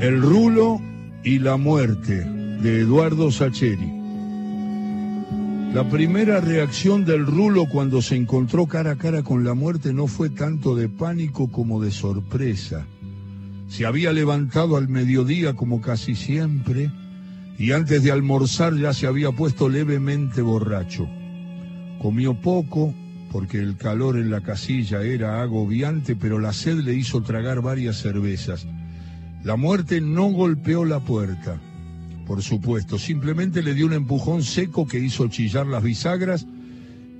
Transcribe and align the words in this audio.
El 0.00 0.22
rulo 0.22 0.80
y 1.24 1.40
la 1.40 1.56
muerte 1.56 2.24
de 2.24 2.82
Eduardo 2.82 3.32
Sacheri. 3.32 3.92
La 5.74 5.88
primera 5.90 6.40
reacción 6.40 7.04
del 7.04 7.26
rulo 7.26 7.66
cuando 7.66 8.00
se 8.00 8.14
encontró 8.14 8.68
cara 8.68 8.92
a 8.92 8.96
cara 8.96 9.24
con 9.24 9.42
la 9.42 9.54
muerte 9.54 9.92
no 9.92 10.06
fue 10.06 10.30
tanto 10.30 10.76
de 10.76 10.88
pánico 10.88 11.50
como 11.50 11.82
de 11.82 11.90
sorpresa. 11.90 12.86
Se 13.66 13.86
había 13.86 14.12
levantado 14.12 14.76
al 14.76 14.86
mediodía 14.88 15.54
como 15.54 15.80
casi 15.80 16.14
siempre 16.14 16.92
y 17.58 17.72
antes 17.72 18.04
de 18.04 18.12
almorzar 18.12 18.76
ya 18.76 18.92
se 18.92 19.08
había 19.08 19.32
puesto 19.32 19.68
levemente 19.68 20.42
borracho. 20.42 21.08
Comió 22.00 22.40
poco 22.40 22.94
porque 23.32 23.58
el 23.58 23.76
calor 23.76 24.16
en 24.16 24.30
la 24.30 24.42
casilla 24.42 25.02
era 25.02 25.42
agobiante, 25.42 26.14
pero 26.14 26.38
la 26.38 26.52
sed 26.52 26.76
le 26.76 26.94
hizo 26.94 27.20
tragar 27.22 27.62
varias 27.62 27.96
cervezas. 27.96 28.64
La 29.44 29.56
muerte 29.56 30.00
no 30.00 30.26
golpeó 30.26 30.84
la 30.84 31.00
puerta, 31.00 31.60
por 32.28 32.42
supuesto, 32.42 32.98
simplemente 32.98 33.62
le 33.62 33.72
dio 33.72 33.86
un 33.86 33.94
empujón 33.94 34.42
seco 34.42 34.86
que 34.86 34.98
hizo 34.98 35.28
chillar 35.28 35.66
las 35.66 35.82
bisagras 35.82 36.46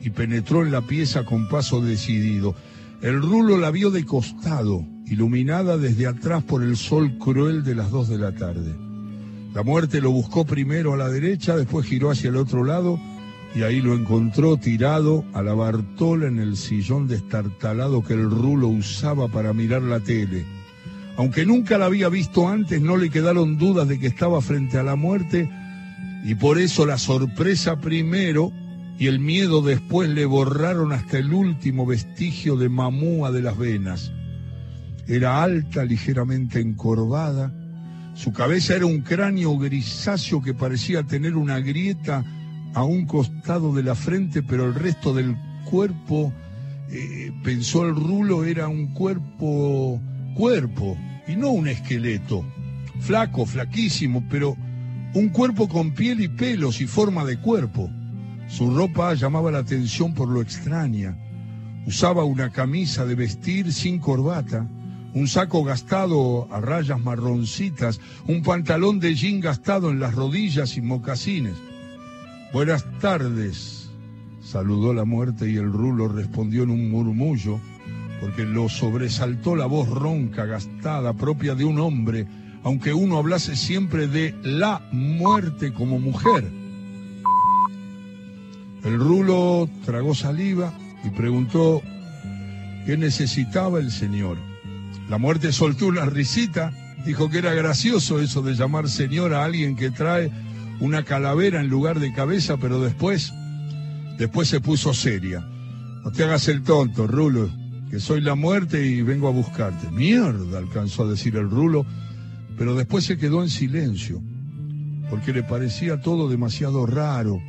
y 0.03 0.11
penetró 0.11 0.63
en 0.63 0.71
la 0.71 0.83
pieza 0.83 1.25
con 1.25 1.49
paso 1.49 1.81
decidido. 1.81 2.55
El 3.01 3.23
rulo 3.23 3.57
la 3.57 3.71
vio 3.71 3.91
de 3.91 4.05
costado, 4.05 4.85
iluminada 5.07 5.79
desde 5.79 6.07
atrás 6.07 6.45
por 6.45 6.63
el 6.63 6.77
sol 6.77 7.17
cruel 7.17 7.65
de 7.65 7.75
las 7.75 7.91
dos 7.91 8.11
de 8.11 8.19
la 8.19 8.35
tarde. 8.35 8.77
La 9.55 9.63
muerte 9.63 10.03
lo 10.03 10.11
buscó 10.11 10.45
primero 10.45 10.93
a 10.93 10.99
la 10.99 11.09
derecha, 11.09 11.57
después 11.57 11.87
giró 11.87 12.11
hacia 12.11 12.29
el 12.29 12.37
otro 12.37 12.63
lado 12.63 13.01
y 13.55 13.63
ahí 13.63 13.81
lo 13.81 13.95
encontró 13.95 14.59
tirado 14.59 15.25
a 15.33 15.41
la 15.41 15.55
Bartola 15.55 16.27
en 16.27 16.39
el 16.39 16.59
sillón 16.59 17.09
destartalado 17.09 18.05
que 18.05 18.13
el 18.13 18.31
rulo 18.31 18.69
usaba 18.69 19.29
para 19.29 19.55
mirar 19.55 19.81
la 19.81 20.01
tele. 20.01 20.58
Aunque 21.19 21.45
nunca 21.45 21.79
la 21.79 21.87
había 21.87 22.09
visto 22.09 22.49
antes, 22.49 22.81
no 22.81 22.97
le 22.97 23.11
quedaron 23.11 23.59
dudas 23.59 23.89
de 23.89 23.99
que 23.99 24.07
estaba 24.07 24.41
frente 24.41 24.79
a 24.79 24.85
la 24.85 24.95
muerte 24.95 25.51
y 26.25 26.37
por 26.37 26.61
eso 26.61 26.87
la 26.87 26.97
sorpresa 26.97 27.81
primero 27.81 28.53
y 29.01 29.09
el 29.09 29.19
miedo 29.19 29.61
después 29.61 30.09
le 30.09 30.27
borraron 30.27 30.93
hasta 30.93 31.19
el 31.19 31.33
último 31.33 31.87
vestigio 31.87 32.57
de 32.57 32.69
mamúa 32.69 33.33
de 33.33 33.43
las 33.43 33.59
venas. 33.59 34.13
Era 35.09 35.43
alta, 35.43 35.85
ligeramente 35.85 36.61
encorvada, 36.61 37.53
su 38.15 38.33
cabeza 38.33 38.77
era 38.77 38.87
un 38.87 39.01
cráneo 39.01 39.59
grisáceo 39.59 40.41
que 40.41 40.55
parecía 40.55 41.03
tener 41.03 41.35
una 41.35 41.59
grieta 41.59 42.25
a 42.75 42.85
un 42.85 43.07
costado 43.07 43.75
de 43.75 43.83
la 43.83 43.97
frente, 43.97 44.45
pero 44.45 44.67
el 44.67 44.75
resto 44.77 45.13
del 45.13 45.37
cuerpo, 45.69 46.33
eh, 46.93 47.33
pensó 47.43 47.85
el 47.85 47.97
rulo, 47.97 48.45
era 48.45 48.69
un 48.69 48.95
cuerpo, 48.95 50.01
cuerpo, 50.37 50.97
y 51.29 51.37
no 51.37 51.51
un 51.51 51.69
esqueleto, 51.69 52.45
flaco, 53.01 53.45
flaquísimo, 53.47 54.25
pero 54.31 54.57
un 55.15 55.29
cuerpo 55.29 55.69
con 55.69 55.93
piel 55.93 56.21
y 56.21 56.29
pelos 56.29 56.81
y 56.81 56.87
forma 56.87 57.25
de 57.25 57.39
cuerpo. 57.39 57.91
Su 58.49 58.75
ropa 58.75 59.15
llamaba 59.15 59.51
la 59.51 59.59
atención 59.59 60.15
por 60.15 60.29
lo 60.29 60.41
extraña. 60.41 61.17
Usaba 61.87 62.25
una 62.25 62.51
camisa 62.51 63.05
de 63.05 63.15
vestir 63.15 63.73
sin 63.73 63.99
corbata, 63.99 64.67
un 65.15 65.29
saco 65.29 65.65
gastado 65.65 66.49
a 66.53 66.61
rayas 66.61 67.01
marroncitas, 67.01 68.01
un 68.27 68.43
pantalón 68.43 69.01
de 69.01 69.15
jean 69.15 69.41
gastado 69.41 69.91
en 69.91 70.01
las 70.01 70.15
rodillas 70.15 70.77
y 70.77 70.83
mocasines. 70.83 71.55
Buenas 72.53 72.85
tardes, 73.01 73.91
saludó 74.41 74.95
la 74.95 75.05
muerte 75.05 75.51
y 75.51 75.57
el 75.57 75.71
rulo 75.71 76.09
respondió 76.09 76.63
en 76.63 76.71
un 76.71 76.91
murmullo 76.91 77.61
porque 78.21 78.45
lo 78.45 78.69
sobresaltó 78.69 79.55
la 79.57 79.67
voz 79.67 79.89
ronca, 79.89 80.45
gastada, 80.45 81.13
propia 81.13 81.55
de 81.55 81.65
un 81.65 81.79
hombre, 81.81 82.27
aunque 82.65 82.93
uno 82.93 83.19
hablase 83.19 83.57
siempre 83.57 84.09
de 84.09 84.35
la 84.43 84.83
muerte 84.93 85.73
como 85.73 85.99
mujer. 85.99 86.51
El 88.85 88.99
rulo 88.99 89.69
tragó 89.85 90.15
saliva 90.15 90.73
y 91.05 91.11
preguntó 91.11 91.83
qué 92.87 92.97
necesitaba 92.97 93.79
el 93.79 93.91
señor. 93.91 94.39
La 95.09 95.19
muerte 95.19 95.53
soltó 95.53 95.87
una 95.87 96.07
risita, 96.07 96.73
dijo 97.05 97.31
que 97.31 97.39
era 97.39 97.55
gracioso 97.55 98.21
eso 98.21 98.43
de 98.43 98.55
llamar 98.55 98.89
señor 98.89 99.35
a 99.35 99.45
alguien 99.45 99.77
que 99.77 99.91
trae 99.91 100.31
una 100.81 101.05
calavera 101.05 101.61
en 101.61 101.69
lugar 101.69 101.99
de 101.99 102.13
cabeza, 102.13 102.57
pero 102.57 102.81
después, 102.81 103.33
después 104.17 104.49
se 104.49 104.61
puso 104.61 104.95
seria. 104.95 105.41
No 106.05 106.13
te 106.13 106.25
hagas 106.25 106.49
el 106.49 106.63
tonto, 106.63 107.07
Rulo, 107.07 107.51
que 107.91 108.01
soy 108.01 108.21
la 108.21 108.35
muerte 108.35 108.87
y 108.87 109.03
vengo 109.03 109.29
a 109.29 109.33
buscarte. 109.33 109.91
Mierda, 109.91 110.59
alcanzó 110.59 111.05
a 111.05 111.11
decir 111.11 111.37
el 111.37 111.51
rulo, 111.51 111.87
pero 112.57 112.75
después 112.75 113.05
se 113.05 113.17
quedó 113.17 113.43
en 113.43 113.49
silencio, 113.49 114.21
porque 115.11 115.33
le 115.33 115.43
parecía 115.43 116.01
todo 116.01 116.29
demasiado 116.29 116.87
raro 116.87 117.41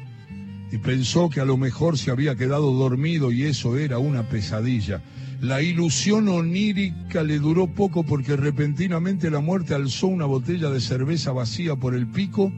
y 0.72 0.78
pensó 0.78 1.30
que 1.30 1.42
a 1.42 1.46
lo 1.46 1.58
mejor 1.58 1.98
se 1.98 2.12
había 2.12 2.36
quedado 2.36 2.72
dormido 2.72 3.32
y 3.32 3.44
eso 3.44 3.78
era 3.78 3.98
una 3.98 4.30
pesadilla. 4.30 5.02
La 5.42 5.62
ilusión 5.62 6.28
onírica 6.28 7.24
le 7.24 7.40
duró 7.40 7.68
poco 7.68 8.04
porque 8.04 8.36
repentinamente 8.36 9.32
la 9.32 9.40
muerte 9.40 9.74
alzó 9.74 10.08
una 10.08 10.26
botella 10.26 10.70
de 10.70 10.82
cerveza 10.82 11.32
vacía 11.32 11.76
por 11.76 11.96
el 11.96 12.08
pico 12.08 12.52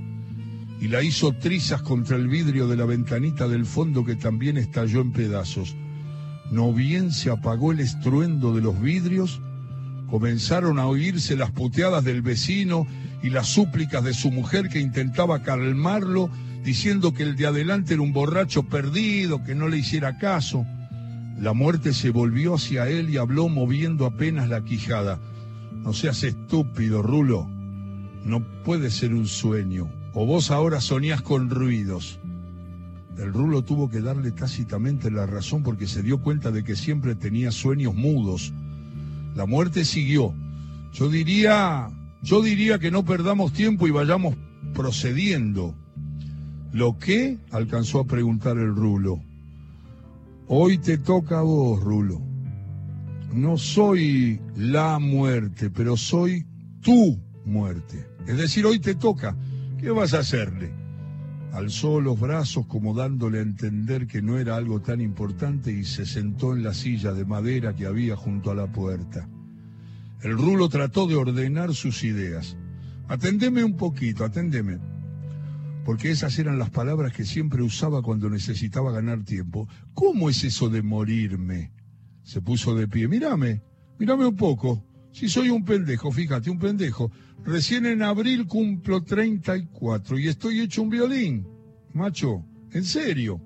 y 0.79 0.87
la 0.87 1.03
hizo 1.03 1.33
trizas 1.33 1.83
contra 1.83 2.17
el 2.17 2.27
vidrio 2.27 2.67
de 2.67 2.75
la 2.75 2.85
ventanita 2.85 3.47
del 3.47 3.65
fondo 3.65 4.03
que 4.03 4.15
también 4.15 4.57
estalló 4.57 5.01
en 5.01 5.11
pedazos 5.11 5.75
no 6.51 6.73
bien 6.73 7.11
se 7.11 7.31
apagó 7.31 7.71
el 7.71 7.79
estruendo 7.79 8.53
de 8.53 8.61
los 8.61 8.79
vidrios, 8.81 9.41
comenzaron 10.09 10.77
a 10.79 10.85
oírse 10.85 11.37
las 11.37 11.51
puteadas 11.51 12.03
del 12.03 12.21
vecino 12.21 12.85
y 13.23 13.29
las 13.29 13.47
súplicas 13.47 14.03
de 14.03 14.13
su 14.13 14.31
mujer 14.31 14.67
que 14.67 14.81
intentaba 14.81 15.43
calmarlo, 15.43 16.29
diciendo 16.63 17.13
que 17.13 17.23
el 17.23 17.37
de 17.37 17.47
adelante 17.47 17.93
era 17.93 18.03
un 18.03 18.11
borracho 18.11 18.63
perdido, 18.63 19.43
que 19.43 19.55
no 19.55 19.69
le 19.69 19.77
hiciera 19.77 20.17
caso. 20.17 20.65
La 21.39 21.53
muerte 21.53 21.93
se 21.93 22.09
volvió 22.09 22.55
hacia 22.55 22.89
él 22.89 23.09
y 23.09 23.17
habló 23.17 23.47
moviendo 23.47 24.05
apenas 24.05 24.49
la 24.49 24.63
quijada. 24.63 25.19
No 25.71 25.93
seas 25.93 26.23
estúpido, 26.23 27.01
Rulo. 27.01 27.47
No 28.25 28.43
puede 28.63 28.91
ser 28.91 29.13
un 29.13 29.25
sueño. 29.25 29.89
O 30.13 30.25
vos 30.25 30.51
ahora 30.51 30.81
soñás 30.81 31.21
con 31.21 31.49
ruidos. 31.49 32.19
El 33.17 33.33
rulo 33.33 33.63
tuvo 33.63 33.89
que 33.89 34.01
darle 34.01 34.31
tácitamente 34.31 35.11
la 35.11 35.25
razón 35.25 35.63
porque 35.63 35.87
se 35.87 36.01
dio 36.01 36.21
cuenta 36.21 36.51
de 36.51 36.63
que 36.63 36.75
siempre 36.75 37.15
tenía 37.15 37.51
sueños 37.51 37.93
mudos. 37.93 38.53
La 39.35 39.45
muerte 39.45 39.85
siguió. 39.85 40.33
Yo 40.93 41.09
diría, 41.09 41.89
yo 42.21 42.41
diría 42.41 42.79
que 42.79 42.91
no 42.91 43.05
perdamos 43.05 43.53
tiempo 43.53 43.87
y 43.87 43.91
vayamos 43.91 44.35
procediendo. 44.73 45.75
¿Lo 46.73 46.97
qué? 46.97 47.37
alcanzó 47.51 47.99
a 47.99 48.05
preguntar 48.05 48.57
el 48.57 48.75
rulo. 48.75 49.21
Hoy 50.47 50.77
te 50.77 50.97
toca 50.97 51.39
a 51.39 51.43
vos, 51.43 51.81
rulo. 51.81 52.21
No 53.33 53.57
soy 53.57 54.41
la 54.55 54.99
muerte, 54.99 55.69
pero 55.69 55.95
soy 55.95 56.45
tu 56.81 57.17
muerte. 57.45 58.05
Es 58.27 58.37
decir, 58.37 58.65
hoy 58.65 58.79
te 58.79 58.95
toca. 58.95 59.35
¿Qué 59.79 59.89
vas 59.91 60.13
a 60.13 60.19
hacerle? 60.19 60.80
Alzó 61.51 61.99
los 61.99 62.17
brazos 62.19 62.65
como 62.65 62.93
dándole 62.93 63.39
a 63.39 63.41
entender 63.41 64.07
que 64.07 64.21
no 64.21 64.39
era 64.39 64.55
algo 64.55 64.81
tan 64.81 65.01
importante 65.01 65.71
y 65.71 65.83
se 65.83 66.05
sentó 66.05 66.53
en 66.53 66.63
la 66.63 66.73
silla 66.73 67.11
de 67.11 67.25
madera 67.25 67.75
que 67.75 67.85
había 67.85 68.15
junto 68.15 68.51
a 68.51 68.55
la 68.55 68.71
puerta. 68.71 69.27
El 70.21 70.37
rulo 70.37 70.69
trató 70.69 71.07
de 71.07 71.15
ordenar 71.15 71.73
sus 71.73 72.03
ideas. 72.03 72.55
Atendeme 73.09 73.65
un 73.65 73.75
poquito, 73.75 74.23
atendeme. 74.23 74.79
Porque 75.83 76.11
esas 76.11 76.39
eran 76.39 76.57
las 76.57 76.69
palabras 76.69 77.11
que 77.11 77.25
siempre 77.25 77.63
usaba 77.63 78.01
cuando 78.01 78.29
necesitaba 78.29 78.91
ganar 78.91 79.23
tiempo. 79.23 79.67
¿Cómo 79.93 80.29
es 80.29 80.43
eso 80.45 80.69
de 80.69 80.81
morirme? 80.81 81.71
Se 82.23 82.39
puso 82.39 82.75
de 82.75 82.87
pie. 82.87 83.09
Mírame, 83.09 83.61
mírame 83.99 84.25
un 84.25 84.35
poco. 84.35 84.85
Si 85.11 85.27
soy 85.27 85.49
un 85.49 85.63
pendejo, 85.65 86.11
fíjate, 86.11 86.49
un 86.49 86.59
pendejo. 86.59 87.11
Recién 87.43 87.85
en 87.85 88.01
abril 88.01 88.45
cumplo 88.47 89.03
34 89.03 90.19
y 90.19 90.27
estoy 90.27 90.59
hecho 90.59 90.81
un 90.81 90.89
violín. 90.89 91.47
Macho, 91.93 92.45
en 92.71 92.83
serio. 92.83 93.41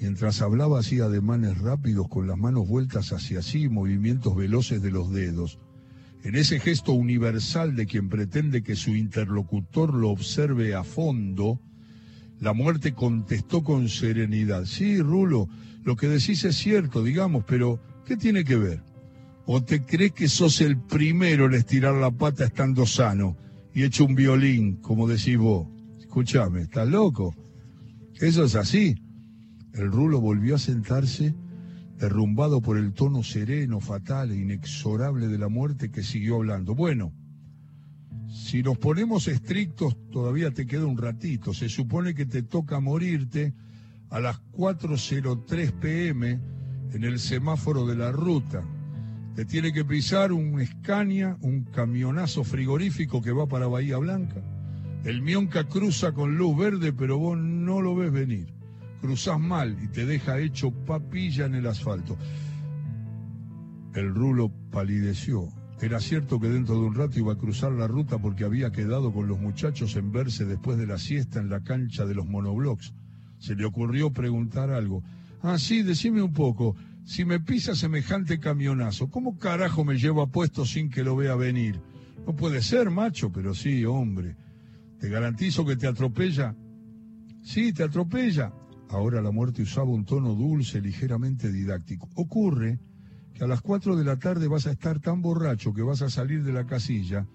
Mientras 0.00 0.40
hablaba 0.40 0.80
hacía 0.80 1.04
ademanes 1.04 1.58
rápidos 1.58 2.08
con 2.08 2.26
las 2.26 2.38
manos 2.38 2.66
vueltas 2.66 3.12
hacia 3.12 3.42
sí, 3.42 3.68
movimientos 3.68 4.34
veloces 4.34 4.80
de 4.80 4.90
los 4.90 5.12
dedos. 5.12 5.58
En 6.22 6.36
ese 6.36 6.58
gesto 6.60 6.92
universal 6.92 7.76
de 7.76 7.86
quien 7.86 8.08
pretende 8.08 8.62
que 8.62 8.76
su 8.76 8.96
interlocutor 8.96 9.92
lo 9.92 10.08
observe 10.10 10.74
a 10.74 10.84
fondo, 10.84 11.60
la 12.40 12.54
muerte 12.54 12.94
contestó 12.94 13.62
con 13.62 13.88
serenidad. 13.88 14.64
Sí, 14.64 15.00
Rulo, 15.00 15.48
lo 15.84 15.96
que 15.96 16.08
decís 16.08 16.44
es 16.44 16.56
cierto, 16.56 17.02
digamos, 17.02 17.44
pero 17.46 17.80
¿qué 18.06 18.16
tiene 18.16 18.44
que 18.44 18.56
ver? 18.56 18.82
¿O 19.52 19.64
te 19.64 19.84
crees 19.84 20.12
que 20.12 20.28
sos 20.28 20.60
el 20.60 20.78
primero 20.78 21.46
en 21.46 21.54
estirar 21.54 21.94
la 21.94 22.12
pata 22.12 22.44
estando 22.44 22.86
sano 22.86 23.36
y 23.74 23.82
hecho 23.82 24.04
un 24.04 24.14
violín, 24.14 24.76
como 24.76 25.08
decís 25.08 25.36
vos? 25.36 25.66
Escúchame, 25.98 26.60
¿estás 26.60 26.86
loco? 26.86 27.34
Eso 28.20 28.44
es 28.44 28.54
así. 28.54 28.94
El 29.72 29.90
rulo 29.90 30.20
volvió 30.20 30.54
a 30.54 30.58
sentarse, 30.60 31.34
derrumbado 31.98 32.60
por 32.60 32.78
el 32.78 32.92
tono 32.92 33.24
sereno, 33.24 33.80
fatal 33.80 34.30
e 34.30 34.36
inexorable 34.36 35.26
de 35.26 35.38
la 35.38 35.48
muerte 35.48 35.90
que 35.90 36.04
siguió 36.04 36.36
hablando. 36.36 36.76
Bueno, 36.76 37.12
Si 38.28 38.62
nos 38.62 38.78
ponemos 38.78 39.26
estrictos, 39.26 39.96
todavía 40.12 40.52
te 40.52 40.64
queda 40.64 40.86
un 40.86 40.96
ratito. 40.96 41.52
Se 41.54 41.68
supone 41.68 42.14
que 42.14 42.24
te 42.24 42.44
toca 42.44 42.78
morirte 42.78 43.52
a 44.10 44.20
las 44.20 44.40
4.03 44.52 45.72
pm 45.72 46.38
en 46.92 47.02
el 47.02 47.18
semáforo 47.18 47.84
de 47.84 47.96
la 47.96 48.12
ruta. 48.12 48.62
Te 49.34 49.44
tiene 49.44 49.72
que 49.72 49.84
pisar 49.84 50.32
un 50.32 50.64
Scania, 50.64 51.36
un 51.40 51.64
camionazo 51.64 52.42
frigorífico 52.42 53.22
que 53.22 53.32
va 53.32 53.46
para 53.46 53.68
Bahía 53.68 53.96
Blanca. 53.98 54.42
El 55.04 55.22
Mionca 55.22 55.64
cruza 55.64 56.12
con 56.12 56.36
luz 56.36 56.56
verde, 56.56 56.92
pero 56.92 57.16
vos 57.16 57.38
no 57.38 57.80
lo 57.80 57.94
ves 57.94 58.12
venir. 58.12 58.52
Cruzás 59.00 59.40
mal 59.40 59.78
y 59.82 59.88
te 59.88 60.04
deja 60.04 60.38
hecho 60.38 60.72
papilla 60.72 61.46
en 61.46 61.54
el 61.54 61.66
asfalto. 61.66 62.18
El 63.94 64.14
rulo 64.14 64.52
palideció. 64.70 65.48
Era 65.80 66.00
cierto 66.00 66.38
que 66.38 66.48
dentro 66.48 66.74
de 66.74 66.82
un 66.82 66.94
rato 66.94 67.18
iba 67.18 67.32
a 67.32 67.38
cruzar 67.38 67.72
la 67.72 67.86
ruta 67.86 68.18
porque 68.18 68.44
había 68.44 68.70
quedado 68.70 69.12
con 69.12 69.26
los 69.26 69.40
muchachos 69.40 69.96
en 69.96 70.12
verse 70.12 70.44
después 70.44 70.76
de 70.76 70.86
la 70.86 70.98
siesta 70.98 71.40
en 71.40 71.48
la 71.48 71.60
cancha 71.60 72.04
de 72.04 72.14
los 72.14 72.26
monoblocks. 72.26 72.92
Se 73.38 73.54
le 73.54 73.64
ocurrió 73.64 74.12
preguntar 74.12 74.70
algo. 74.70 75.02
Ah, 75.40 75.58
sí, 75.58 75.82
decime 75.82 76.20
un 76.20 76.34
poco. 76.34 76.76
Si 77.04 77.24
me 77.24 77.40
pisa 77.40 77.74
semejante 77.74 78.38
camionazo, 78.38 79.10
¿cómo 79.10 79.38
carajo 79.38 79.84
me 79.84 79.96
llevo 79.96 80.22
a 80.22 80.30
puesto 80.30 80.64
sin 80.64 80.90
que 80.90 81.02
lo 81.02 81.16
vea 81.16 81.34
venir? 81.34 81.80
No 82.26 82.36
puede 82.36 82.62
ser, 82.62 82.90
macho, 82.90 83.32
pero 83.32 83.54
sí, 83.54 83.84
hombre. 83.84 84.36
Te 84.98 85.08
garantizo 85.08 85.64
que 85.64 85.76
te 85.76 85.86
atropella. 85.86 86.54
Sí, 87.42 87.72
te 87.72 87.82
atropella. 87.82 88.52
Ahora 88.90 89.22
la 89.22 89.30
muerte 89.30 89.62
usaba 89.62 89.90
un 89.90 90.04
tono 90.04 90.34
dulce, 90.34 90.80
ligeramente 90.80 91.50
didáctico. 91.50 92.08
Ocurre 92.14 92.78
que 93.34 93.44
a 93.44 93.46
las 93.46 93.60
cuatro 93.60 93.96
de 93.96 94.04
la 94.04 94.18
tarde 94.18 94.48
vas 94.48 94.66
a 94.66 94.72
estar 94.72 95.00
tan 95.00 95.22
borracho 95.22 95.72
que 95.72 95.82
vas 95.82 96.02
a 96.02 96.10
salir 96.10 96.44
de 96.44 96.52
la 96.52 96.66
casilla 96.66 97.26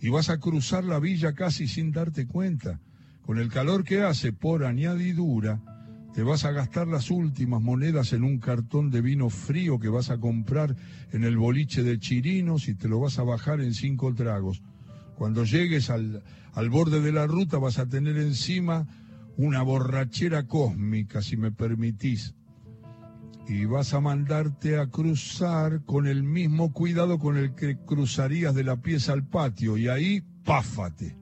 y 0.00 0.08
vas 0.08 0.30
a 0.30 0.38
cruzar 0.38 0.84
la 0.84 0.98
villa 0.98 1.32
casi 1.34 1.68
sin 1.68 1.92
darte 1.92 2.26
cuenta. 2.26 2.80
Con 3.22 3.38
el 3.38 3.48
calor 3.48 3.84
que 3.84 4.02
hace 4.02 4.32
por 4.32 4.64
añadidura, 4.64 5.60
te 6.14 6.22
vas 6.22 6.44
a 6.44 6.52
gastar 6.52 6.88
las 6.88 7.10
últimas 7.10 7.62
monedas 7.62 8.12
en 8.12 8.22
un 8.22 8.38
cartón 8.38 8.90
de 8.90 9.00
vino 9.00 9.30
frío 9.30 9.78
que 9.78 9.88
vas 9.88 10.10
a 10.10 10.18
comprar 10.18 10.76
en 11.10 11.24
el 11.24 11.38
boliche 11.38 11.82
de 11.82 11.98
Chirinos 11.98 12.68
y 12.68 12.74
te 12.74 12.88
lo 12.88 13.00
vas 13.00 13.18
a 13.18 13.22
bajar 13.22 13.60
en 13.60 13.72
cinco 13.72 14.14
tragos. 14.14 14.62
Cuando 15.16 15.44
llegues 15.44 15.88
al, 15.88 16.22
al 16.52 16.68
borde 16.68 17.00
de 17.00 17.12
la 17.12 17.26
ruta 17.26 17.58
vas 17.58 17.78
a 17.78 17.86
tener 17.86 18.18
encima 18.18 18.86
una 19.38 19.62
borrachera 19.62 20.46
cósmica, 20.46 21.22
si 21.22 21.38
me 21.38 21.50
permitís. 21.50 22.34
Y 23.48 23.64
vas 23.64 23.94
a 23.94 24.00
mandarte 24.00 24.78
a 24.78 24.88
cruzar 24.88 25.84
con 25.84 26.06
el 26.06 26.22
mismo 26.22 26.72
cuidado 26.72 27.18
con 27.18 27.36
el 27.38 27.54
que 27.54 27.78
cruzarías 27.78 28.54
de 28.54 28.64
la 28.64 28.76
pieza 28.82 29.14
al 29.14 29.26
patio. 29.26 29.78
Y 29.78 29.88
ahí, 29.88 30.22
páfate. 30.44 31.21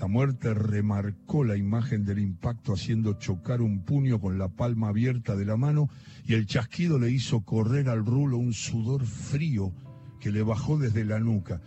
La 0.00 0.06
muerte 0.06 0.54
remarcó 0.54 1.42
la 1.42 1.56
imagen 1.56 2.04
del 2.04 2.20
impacto 2.20 2.72
haciendo 2.72 3.14
chocar 3.14 3.60
un 3.60 3.84
puño 3.84 4.20
con 4.20 4.38
la 4.38 4.48
palma 4.48 4.88
abierta 4.88 5.34
de 5.34 5.44
la 5.44 5.56
mano 5.56 5.90
y 6.24 6.34
el 6.34 6.46
chasquido 6.46 7.00
le 7.00 7.10
hizo 7.10 7.40
correr 7.40 7.88
al 7.88 8.06
rulo 8.06 8.38
un 8.38 8.52
sudor 8.52 9.04
frío 9.04 9.72
que 10.20 10.30
le 10.30 10.42
bajó 10.42 10.78
desde 10.78 11.04
la 11.04 11.18
nuca. 11.18 11.60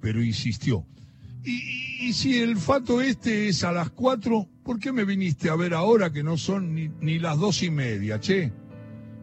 Pero 0.00 0.22
insistió. 0.22 0.86
Y, 1.44 2.12
si 2.12 2.38
el 2.38 2.56
fato 2.56 3.00
este 3.02 3.48
es 3.48 3.62
a 3.62 3.72
las 3.72 3.90
cuatro, 3.90 4.48
¿por 4.64 4.78
qué 4.78 4.90
me 4.90 5.04
viniste 5.04 5.50
a 5.50 5.54
ver 5.54 5.74
ahora 5.74 6.10
que 6.10 6.22
no 6.22 6.38
son 6.38 6.74
ni, 6.74 6.90
ni 7.00 7.18
las 7.18 7.38
dos 7.38 7.62
y 7.62 7.70
media, 7.70 8.18
che? 8.20 8.52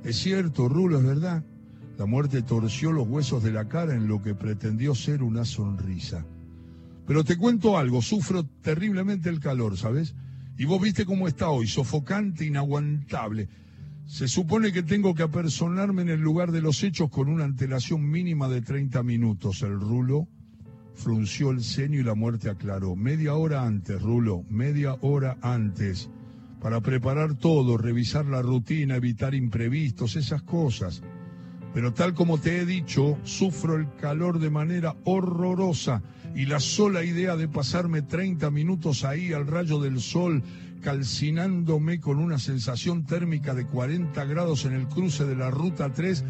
Es 0.03 0.17
cierto, 0.17 0.69
Rulo, 0.69 1.00
es 1.00 1.05
verdad. 1.05 1.44
La 1.97 2.05
muerte 2.05 2.41
torció 2.44 2.91
los 2.91 3.07
huesos 3.07 3.44
de 3.44 3.51
la 3.51 3.67
cara 3.67 3.95
en 3.95 4.07
lo 4.07 4.21
que 4.21 4.35
pretendió 4.35 4.95
ser 4.95 5.23
una 5.23 5.44
sonrisa. 5.44 6.25
Pero 7.05 7.23
te 7.23 7.38
cuento 7.38 7.77
algo, 7.77 8.01
sufro 8.01 8.45
terriblemente 8.45 9.29
el 9.29 9.39
calor, 9.39 9.77
¿sabes? 9.77 10.15
Y 10.57 10.65
vos 10.65 10.81
viste 10.81 11.05
cómo 11.05 11.27
está 11.27 11.50
hoy, 11.50 11.67
sofocante, 11.67 12.45
inaguantable. 12.45 13.50
Se 14.05 14.27
supone 14.27 14.71
que 14.71 14.83
tengo 14.83 15.15
que 15.15 15.23
apersonarme 15.23 16.03
en 16.03 16.09
el 16.09 16.21
lugar 16.21 16.51
de 16.51 16.61
los 16.61 16.83
hechos 16.83 17.09
con 17.09 17.29
una 17.29 17.45
antelación 17.45 18.09
mínima 18.09 18.47
de 18.47 18.61
30 18.61 19.01
minutos. 19.03 19.61
El 19.63 19.79
rulo 19.79 20.27
frunció 20.94 21.51
el 21.51 21.63
ceño 21.63 22.00
y 22.00 22.03
la 22.03 22.13
muerte 22.13 22.50
aclaró. 22.50 22.95
Media 22.95 23.33
hora 23.33 23.63
antes, 23.63 24.01
rulo, 24.01 24.44
media 24.50 24.95
hora 25.01 25.38
antes. 25.41 26.09
Para 26.61 26.81
preparar 26.81 27.35
todo, 27.35 27.77
revisar 27.77 28.25
la 28.25 28.41
rutina, 28.41 28.95
evitar 28.95 29.33
imprevistos, 29.33 30.15
esas 30.15 30.44
cosas. 30.44 31.01
Pero 31.73 31.94
tal 31.94 32.13
como 32.13 32.38
te 32.38 32.59
he 32.59 32.65
dicho, 32.65 33.17
sufro 33.23 33.75
el 33.75 33.88
calor 33.95 34.39
de 34.39 34.50
manera 34.50 34.95
horrorosa 35.05 36.03
y 36.35 36.45
la 36.45 36.59
sola 36.59 37.03
idea 37.03 37.35
de 37.35 37.47
pasarme 37.47 38.01
30 38.01 38.50
minutos 38.50 39.03
ahí 39.03 39.33
al 39.33 39.47
rayo 39.47 39.80
del 39.80 40.00
sol, 40.00 40.44
calcinándome 40.81 42.00
con 42.00 42.19
una 42.19 42.39
sensación 42.39 43.06
térmica 43.06 43.53
de 43.53 43.65
40 43.65 44.25
grados 44.25 44.65
en 44.65 44.74
el 44.74 44.88
cruce 44.88 45.25
de 45.25 45.35
la 45.35 45.51
ruta 45.51 45.94
3, 45.94 46.24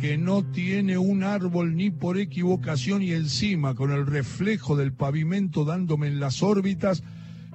que 0.00 0.16
no 0.16 0.44
tiene 0.44 0.96
un 0.96 1.24
árbol 1.24 1.76
ni 1.76 1.90
por 1.90 2.18
equivocación 2.18 3.02
y 3.02 3.12
encima 3.12 3.74
con 3.74 3.90
el 3.90 4.06
reflejo 4.06 4.76
del 4.76 4.92
pavimento 4.92 5.64
dándome 5.64 6.06
en 6.06 6.20
las 6.20 6.42
órbitas, 6.42 7.02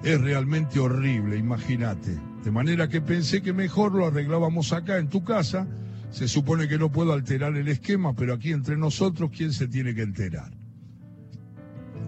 es 0.04 0.20
realmente 0.20 0.80
horrible, 0.80 1.38
imagínate. 1.38 2.20
De 2.44 2.52
manera 2.52 2.90
que 2.90 3.00
pensé 3.00 3.42
que 3.42 3.54
mejor 3.54 3.94
lo 3.94 4.06
arreglábamos 4.06 4.74
acá 4.74 4.98
en 4.98 5.08
tu 5.08 5.24
casa 5.24 5.68
se 6.12 6.28
supone 6.28 6.68
que 6.68 6.78
no 6.78 6.92
puedo 6.92 7.14
alterar 7.14 7.56
el 7.56 7.68
esquema, 7.70 8.14
pero 8.14 8.34
aquí 8.36 8.52
entre 8.52 8.78
nosotros, 8.78 9.32
¿quién 9.36 9.52
se 9.52 9.68
tiene 9.68 9.96
que 9.96 10.04
enterar? 10.04 10.62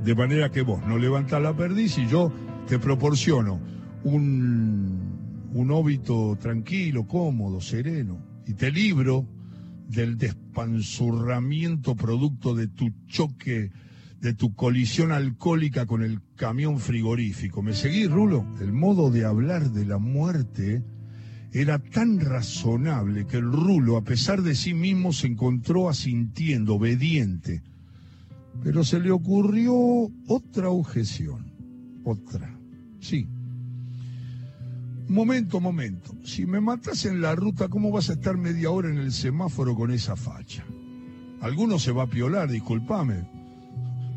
De 0.05 0.13
manera 0.13 0.51
que 0.51 0.61
vos 0.61 0.85
no 0.85 0.99
levantás 0.99 1.41
la 1.41 1.57
perdiz 1.57 1.97
y 1.97 2.05
yo 2.05 2.31
te 2.67 2.77
proporciono 2.77 3.59
un, 4.03 5.49
un 5.51 5.71
óbito 5.71 6.37
tranquilo, 6.39 7.07
cómodo, 7.07 7.59
sereno, 7.59 8.23
y 8.45 8.53
te 8.53 8.71
libro 8.71 9.27
del 9.89 10.15
despanzurramiento 10.15 11.95
producto 11.95 12.53
de 12.53 12.67
tu 12.67 12.91
choque, 13.07 13.71
de 14.21 14.35
tu 14.35 14.53
colisión 14.53 15.11
alcohólica 15.11 15.87
con 15.87 16.03
el 16.03 16.21
camión 16.35 16.79
frigorífico. 16.79 17.63
¿Me 17.63 17.73
seguís, 17.73 18.07
Rulo? 18.07 18.45
El 18.61 18.73
modo 18.73 19.09
de 19.09 19.25
hablar 19.25 19.71
de 19.71 19.87
la 19.87 19.97
muerte 19.97 20.83
era 21.51 21.79
tan 21.79 22.19
razonable 22.19 23.25
que 23.25 23.37
el 23.37 23.51
rulo, 23.51 23.97
a 23.97 24.03
pesar 24.03 24.43
de 24.43 24.53
sí 24.53 24.75
mismo, 24.75 25.13
se 25.13 25.25
encontró 25.25 25.89
asintiendo, 25.89 26.75
obediente. 26.75 27.63
Pero 28.63 28.83
se 28.83 28.99
le 28.99 29.11
ocurrió 29.11 29.73
otra 30.27 30.69
objeción. 30.69 31.51
Otra. 32.03 32.57
Sí. 32.99 33.27
Momento, 35.07 35.59
momento. 35.59 36.15
Si 36.23 36.45
me 36.45 36.59
matas 36.59 37.05
en 37.05 37.21
la 37.21 37.35
ruta, 37.35 37.67
¿cómo 37.67 37.91
vas 37.91 38.09
a 38.09 38.13
estar 38.13 38.37
media 38.37 38.71
hora 38.71 38.89
en 38.89 38.97
el 38.97 39.11
semáforo 39.11 39.75
con 39.75 39.91
esa 39.91 40.15
facha? 40.15 40.65
Alguno 41.41 41.77
se 41.77 41.91
va 41.91 42.03
a 42.03 42.09
piolar, 42.09 42.49
discúlpame. 42.49 43.29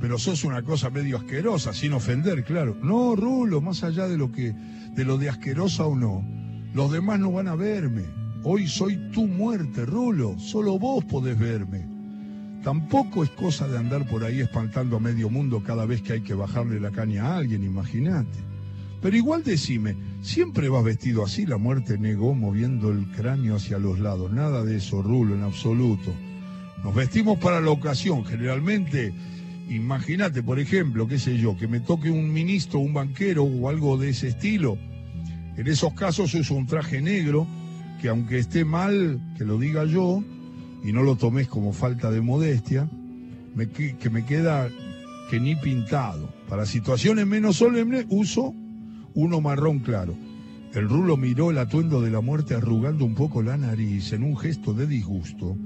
Pero 0.00 0.18
sos 0.18 0.44
una 0.44 0.62
cosa 0.62 0.90
medio 0.90 1.18
asquerosa, 1.18 1.74
sin 1.74 1.92
ofender, 1.92 2.44
claro. 2.44 2.76
No, 2.82 3.16
Rulo, 3.16 3.60
más 3.60 3.84
allá 3.84 4.08
de 4.08 4.16
lo 4.16 4.32
que, 4.32 4.54
de 4.94 5.04
lo 5.04 5.18
de 5.18 5.28
asquerosa 5.28 5.84
o 5.84 5.94
no 5.94 6.38
los 6.74 6.92
demás 6.92 7.18
no 7.18 7.32
van 7.32 7.48
a 7.48 7.54
verme. 7.54 8.04
Hoy 8.44 8.68
soy 8.68 9.10
tu 9.10 9.26
muerte, 9.26 9.84
Rulo. 9.84 10.38
Solo 10.38 10.78
vos 10.78 11.04
podés 11.04 11.38
verme. 11.38 11.97
Tampoco 12.68 13.24
es 13.24 13.30
cosa 13.30 13.66
de 13.66 13.78
andar 13.78 14.06
por 14.06 14.24
ahí 14.24 14.40
espantando 14.40 14.98
a 14.98 15.00
medio 15.00 15.30
mundo 15.30 15.62
cada 15.62 15.86
vez 15.86 16.02
que 16.02 16.12
hay 16.12 16.20
que 16.20 16.34
bajarle 16.34 16.78
la 16.78 16.90
caña 16.90 17.24
a 17.24 17.38
alguien, 17.38 17.64
imagínate. 17.64 18.40
Pero 19.00 19.16
igual 19.16 19.42
decime, 19.42 19.96
¿siempre 20.20 20.68
vas 20.68 20.84
vestido 20.84 21.24
así? 21.24 21.46
La 21.46 21.56
muerte 21.56 21.96
negó 21.96 22.34
moviendo 22.34 22.90
el 22.90 23.06
cráneo 23.12 23.56
hacia 23.56 23.78
los 23.78 23.98
lados. 24.00 24.34
Nada 24.34 24.66
de 24.66 24.76
eso, 24.76 25.00
Rulo, 25.00 25.34
en 25.34 25.44
absoluto. 25.44 26.12
Nos 26.84 26.94
vestimos 26.94 27.38
para 27.38 27.62
la 27.62 27.70
ocasión, 27.70 28.26
generalmente. 28.26 29.14
Imagínate, 29.70 30.42
por 30.42 30.58
ejemplo, 30.58 31.08
qué 31.08 31.18
sé 31.18 31.38
yo, 31.38 31.56
que 31.56 31.68
me 31.68 31.80
toque 31.80 32.10
un 32.10 32.30
ministro, 32.30 32.80
un 32.80 32.92
banquero 32.92 33.44
o 33.44 33.70
algo 33.70 33.96
de 33.96 34.10
ese 34.10 34.28
estilo 34.28 34.76
en 35.56 35.66
esos 35.68 35.94
casos 35.94 36.34
uso 36.34 36.54
un 36.54 36.66
traje 36.66 37.00
negro 37.00 37.46
que 38.02 38.10
aunque 38.10 38.38
esté 38.38 38.66
mal, 38.66 39.18
que 39.38 39.46
lo 39.46 39.58
diga 39.58 39.86
yo, 39.86 40.22
y 40.82 40.92
no 40.92 41.02
lo 41.02 41.16
tomes 41.16 41.48
como 41.48 41.72
falta 41.72 42.10
de 42.10 42.20
modestia, 42.20 42.88
que 44.00 44.10
me 44.10 44.24
queda 44.24 44.68
que 45.30 45.40
ni 45.40 45.56
pintado. 45.56 46.32
Para 46.48 46.66
situaciones 46.66 47.26
menos 47.26 47.56
solemnes 47.56 48.06
uso 48.08 48.54
uno 49.14 49.40
marrón 49.40 49.80
claro. 49.80 50.14
El 50.74 50.88
rulo 50.88 51.16
miró 51.16 51.50
el 51.50 51.58
atuendo 51.58 52.00
de 52.00 52.10
la 52.10 52.20
muerte 52.20 52.54
arrugando 52.54 53.04
un 53.04 53.14
poco 53.14 53.42
la 53.42 53.56
nariz 53.56 54.12
en 54.12 54.22
un 54.22 54.36
gesto 54.36 54.74
de 54.74 54.86
disgusto. 54.86 55.56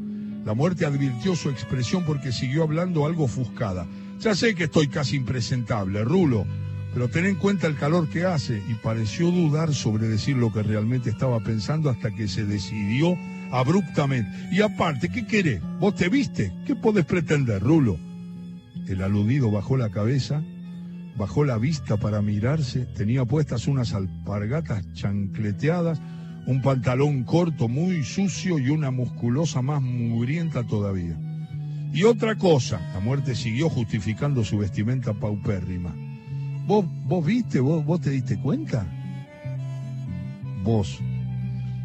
La 0.45 0.55
muerte 0.55 0.87
advirtió 0.87 1.37
su 1.37 1.51
expresión 1.51 2.05
porque 2.05 2.33
siguió 2.33 2.63
hablando 2.63 3.07
algo 3.07 3.25
ofuscada. 3.25 3.87
Ya 4.21 4.35
sé 4.35 4.55
que 4.55 4.65
estoy 4.65 4.89
casi 4.89 5.17
impresentable, 5.17 6.05
Rulo, 6.05 6.47
pero 6.95 7.09
ten 7.09 7.27
en 7.27 7.37
cuenta 7.37 7.67
el 7.67 7.77
calor 7.77 8.09
que 8.09 8.25
hace 8.25 8.63
y 8.69 8.75
pareció 8.75 9.31
dudar 9.31 9.75
sobre 9.75 10.09
decir 10.09 10.37
lo 10.37 10.53
que 10.53 10.63
realmente 10.63 11.11
estaba 11.11 11.41
pensando 11.41 11.91
hasta 11.91 12.11
que 12.11 12.29
se 12.29 12.45
decidió 12.45 13.17
abruptamente. 13.53 14.49
Y 14.51 14.63
aparte, 14.63 15.09
¿qué 15.09 15.25
querés? 15.27 15.63
¿Vos 15.79 15.95
te 15.95 16.09
viste? 16.09 16.53
¿Qué 16.67 16.75
podés 16.75 17.05
pretender, 17.05 17.63
Rulo? 17.63 17.97
El 18.89 19.03
aludido 19.03 19.53
bajó 19.53 19.77
la 19.77 19.91
cabeza 19.91 20.43
bajó 21.17 21.45
la 21.45 21.59
vista 21.59 21.97
para 21.97 22.23
mirarse, 22.23 22.87
tenía 22.87 23.25
puestas 23.25 23.67
unas 23.67 23.93
alpargatas 23.95 24.93
chancleteadas, 24.93 26.01
un 26.47 26.63
pantalón 26.63 27.25
corto 27.25 27.69
muy 27.69 28.03
sucio 28.03 28.59
y 28.59 28.71
una 28.71 28.91
musculosa 28.91 29.63
más 29.63 29.83
mugrienta 29.83 30.65
todavía. 30.65 31.17
Y 31.93 32.05
otra 32.05 32.37
cosa, 32.37 32.81
la 32.95 33.01
muerte 33.01 33.35
siguió 33.35 33.69
justificando 33.69 34.45
su 34.45 34.59
vestimenta 34.59 35.13
paupérrima. 35.13 35.95
¿Vos, 36.67 36.87
vos 37.05 37.25
viste, 37.25 37.61
vos, 37.61 37.85
vos 37.85 38.01
te 38.01 38.11
diste 38.11 38.41
cuenta? 38.41 38.87
Vos, 40.65 41.01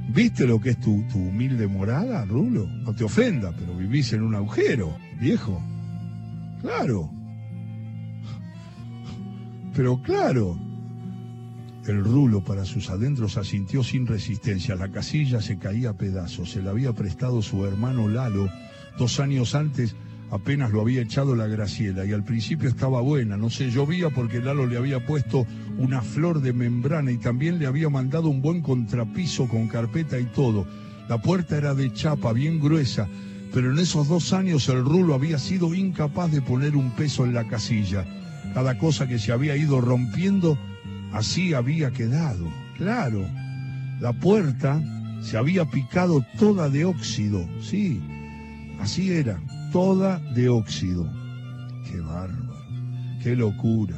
¿viste 0.08 0.48
lo 0.48 0.60
que 0.60 0.72
es 0.72 0.80
tu, 0.80 1.04
tu 1.08 1.18
humilde 1.18 1.68
morada, 1.68 2.26
Rulo? 2.26 2.68
No 2.68 2.94
te 2.94 3.04
ofenda, 3.04 3.54
pero 3.58 3.76
vivís 3.76 4.14
en 4.14 4.24
un 4.24 4.36
agujero, 4.36 4.98
viejo. 5.20 5.62
Claro. 6.62 7.12
Pero 9.74 10.02
claro, 10.02 10.58
el 11.88 12.04
rulo 12.04 12.44
para 12.44 12.66
sus 12.66 12.90
adentros 12.90 13.38
asintió 13.38 13.84
sin 13.84 14.08
resistencia. 14.08 14.76
La 14.76 14.90
casilla 14.90 15.42
se 15.42 15.58
caía 15.58 15.92
a 15.92 15.98
pedazos. 15.98 16.52
Se 16.52 16.62
la 16.62 16.72
había 16.72 16.94
prestado 16.94 17.42
su 17.42 17.66
hermano 17.66 18.08
Lalo 18.08 18.50
dos 18.98 19.20
años 19.20 19.56
antes. 19.56 19.96
Apenas 20.29 20.72
lo 20.72 20.81
había 20.81 21.01
echado 21.01 21.36
la 21.36 21.48
Graciela 21.48 22.05
y 22.05 22.12
al 22.12 22.25
principio 22.25 22.67
estaba 22.67 23.00
buena, 23.00 23.38
no 23.38 23.50
se 23.50 23.72
llovía 23.72 24.10
porque 24.10 24.41
Lalo 24.41 24.67
le 24.67 24.77
había 24.77 25.05
puesto 25.05 25.48
una 25.77 26.01
flor 26.01 26.41
de 26.41 26.51
membrana 26.51 27.12
y 27.12 27.17
también 27.17 27.60
le 27.60 27.65
había 27.65 27.89
mandado 27.89 28.27
un 28.27 28.41
buen 28.41 28.62
contrapiso 28.62 29.48
con 29.48 29.69
carpeta 29.69 30.19
y 30.19 30.25
todo. 30.25 30.67
La 31.07 31.22
puerta 31.22 31.57
era 31.57 31.74
de 31.74 31.93
chapa, 31.93 32.34
bien 32.34 32.60
gruesa, 32.60 33.07
pero 33.53 33.72
en 33.72 33.79
esos 33.79 34.10
dos 34.10 34.34
años 34.34 34.67
el 34.67 34.84
rulo 34.84 35.13
había 35.13 35.39
sido 35.39 35.74
incapaz 35.74 36.29
de 36.29 36.41
poner 36.41 36.75
un 36.75 36.91
peso 36.91 37.24
en 37.24 37.34
la 37.34 37.48
casilla. 37.48 38.05
Cada 38.53 38.77
cosa 38.77 39.07
que 39.07 39.19
se 39.19 39.31
había 39.31 39.55
ido 39.55 39.79
rompiendo, 39.79 40.57
así 41.13 41.53
había 41.53 41.91
quedado. 41.91 42.51
Claro, 42.77 43.25
la 44.01 44.12
puerta 44.12 44.81
se 45.22 45.38
había 45.38 45.63
picado 45.65 46.25
toda 46.38 46.69
de 46.69 46.84
óxido, 46.84 47.48
sí, 47.62 48.01
así 48.79 49.12
era, 49.12 49.39
toda 49.72 50.20
de 50.34 50.50
óxido. 50.50 51.10
Qué 51.90 52.00
bárbaro, 52.00 52.54
qué 53.22 53.36
locura. 53.36 53.96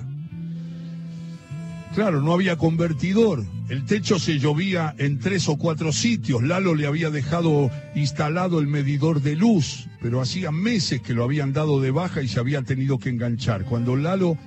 Claro, 1.96 2.22
no 2.22 2.34
había 2.34 2.56
convertidor. 2.56 3.46
El 3.68 3.86
techo 3.86 4.20
se 4.20 4.40
llovía 4.40 4.94
en 4.98 5.20
tres 5.20 5.50
o 5.50 5.58
cuatro 5.58 5.92
sitios. 5.92 6.44
Lalo 6.44 6.76
le 6.76 6.88
había 6.88 7.10
dejado 7.10 7.72
instalado 7.96 8.60
el 8.60 8.68
medidor 8.68 9.22
de 9.22 9.36
luz, 9.36 9.88
pero 10.02 10.22
hacía 10.22 10.52
meses 10.52 11.02
que 11.02 11.14
lo 11.14 11.24
habían 11.24 11.52
dado 11.52 11.82
de 11.82 11.92
baja 11.92 12.22
y 12.22 12.28
se 12.28 12.40
había 12.40 12.62
tenido 12.62 13.00
que 13.00 13.10
enganchar. 13.10 13.66
Cuando 13.66 13.96
Lalo 13.96 14.38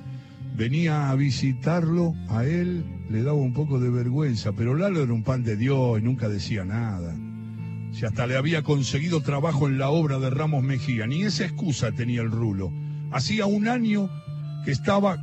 venía 0.56 1.10
a 1.10 1.16
visitarlo, 1.16 2.14
a 2.28 2.44
él 2.44 2.84
le 3.10 3.22
daba 3.22 3.38
un 3.38 3.52
poco 3.52 3.80
de 3.80 3.90
vergüenza, 3.90 4.52
pero 4.52 4.74
Lalo 4.74 5.02
era 5.02 5.12
un 5.12 5.24
pan 5.24 5.42
de 5.42 5.56
Dios 5.56 5.98
y 5.98 6.02
nunca 6.02 6.28
decía 6.28 6.64
nada. 6.64 7.14
Si 7.92 8.06
hasta 8.06 8.26
le 8.26 8.36
había 8.36 8.62
conseguido 8.62 9.20
trabajo 9.20 9.68
en 9.68 9.78
la 9.78 9.90
obra 9.90 10.18
de 10.18 10.30
Ramos 10.30 10.62
Mejía, 10.62 11.06
ni 11.06 11.22
esa 11.22 11.44
excusa 11.44 11.92
tenía 11.92 12.22
el 12.22 12.30
rulo. 12.30 12.72
Hacía 13.12 13.46
un 13.46 13.68
año 13.68 14.08
que 14.64 14.72
estaba 14.72 15.18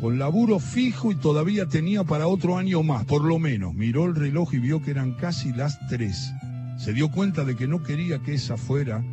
con 0.00 0.18
laburo 0.18 0.60
fijo 0.60 1.10
y 1.10 1.16
todavía 1.16 1.66
tenía 1.66 2.04
para 2.04 2.28
otro 2.28 2.56
año 2.56 2.84
más, 2.84 3.04
por 3.04 3.24
lo 3.24 3.40
menos. 3.40 3.74
Miró 3.74 4.04
el 4.04 4.14
reloj 4.14 4.54
y 4.54 4.58
vio 4.58 4.80
que 4.80 4.92
eran 4.92 5.14
casi 5.14 5.52
las 5.52 5.76
tres. 5.88 6.32
Se 6.78 6.92
dio 6.92 7.10
cuenta 7.10 7.44
de 7.44 7.56
que 7.56 7.66
no 7.66 7.82
quería 7.82 8.20
que 8.20 8.34
esa 8.34 8.56
fuera 8.56 9.04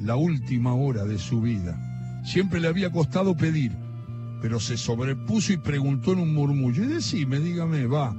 la 0.00 0.16
última 0.16 0.74
hora 0.74 1.04
de 1.04 1.18
su 1.18 1.40
vida. 1.40 1.78
Siempre 2.24 2.58
le 2.58 2.66
había 2.66 2.90
costado 2.90 3.36
pedir, 3.36 3.72
pero 4.40 4.58
se 4.58 4.76
sobrepuso 4.76 5.52
y 5.52 5.58
preguntó 5.58 6.12
en 6.12 6.18
un 6.18 6.34
murmullo, 6.34 6.82
y 6.82 6.88
decime, 6.88 7.38
dígame, 7.38 7.86
va, 7.86 8.16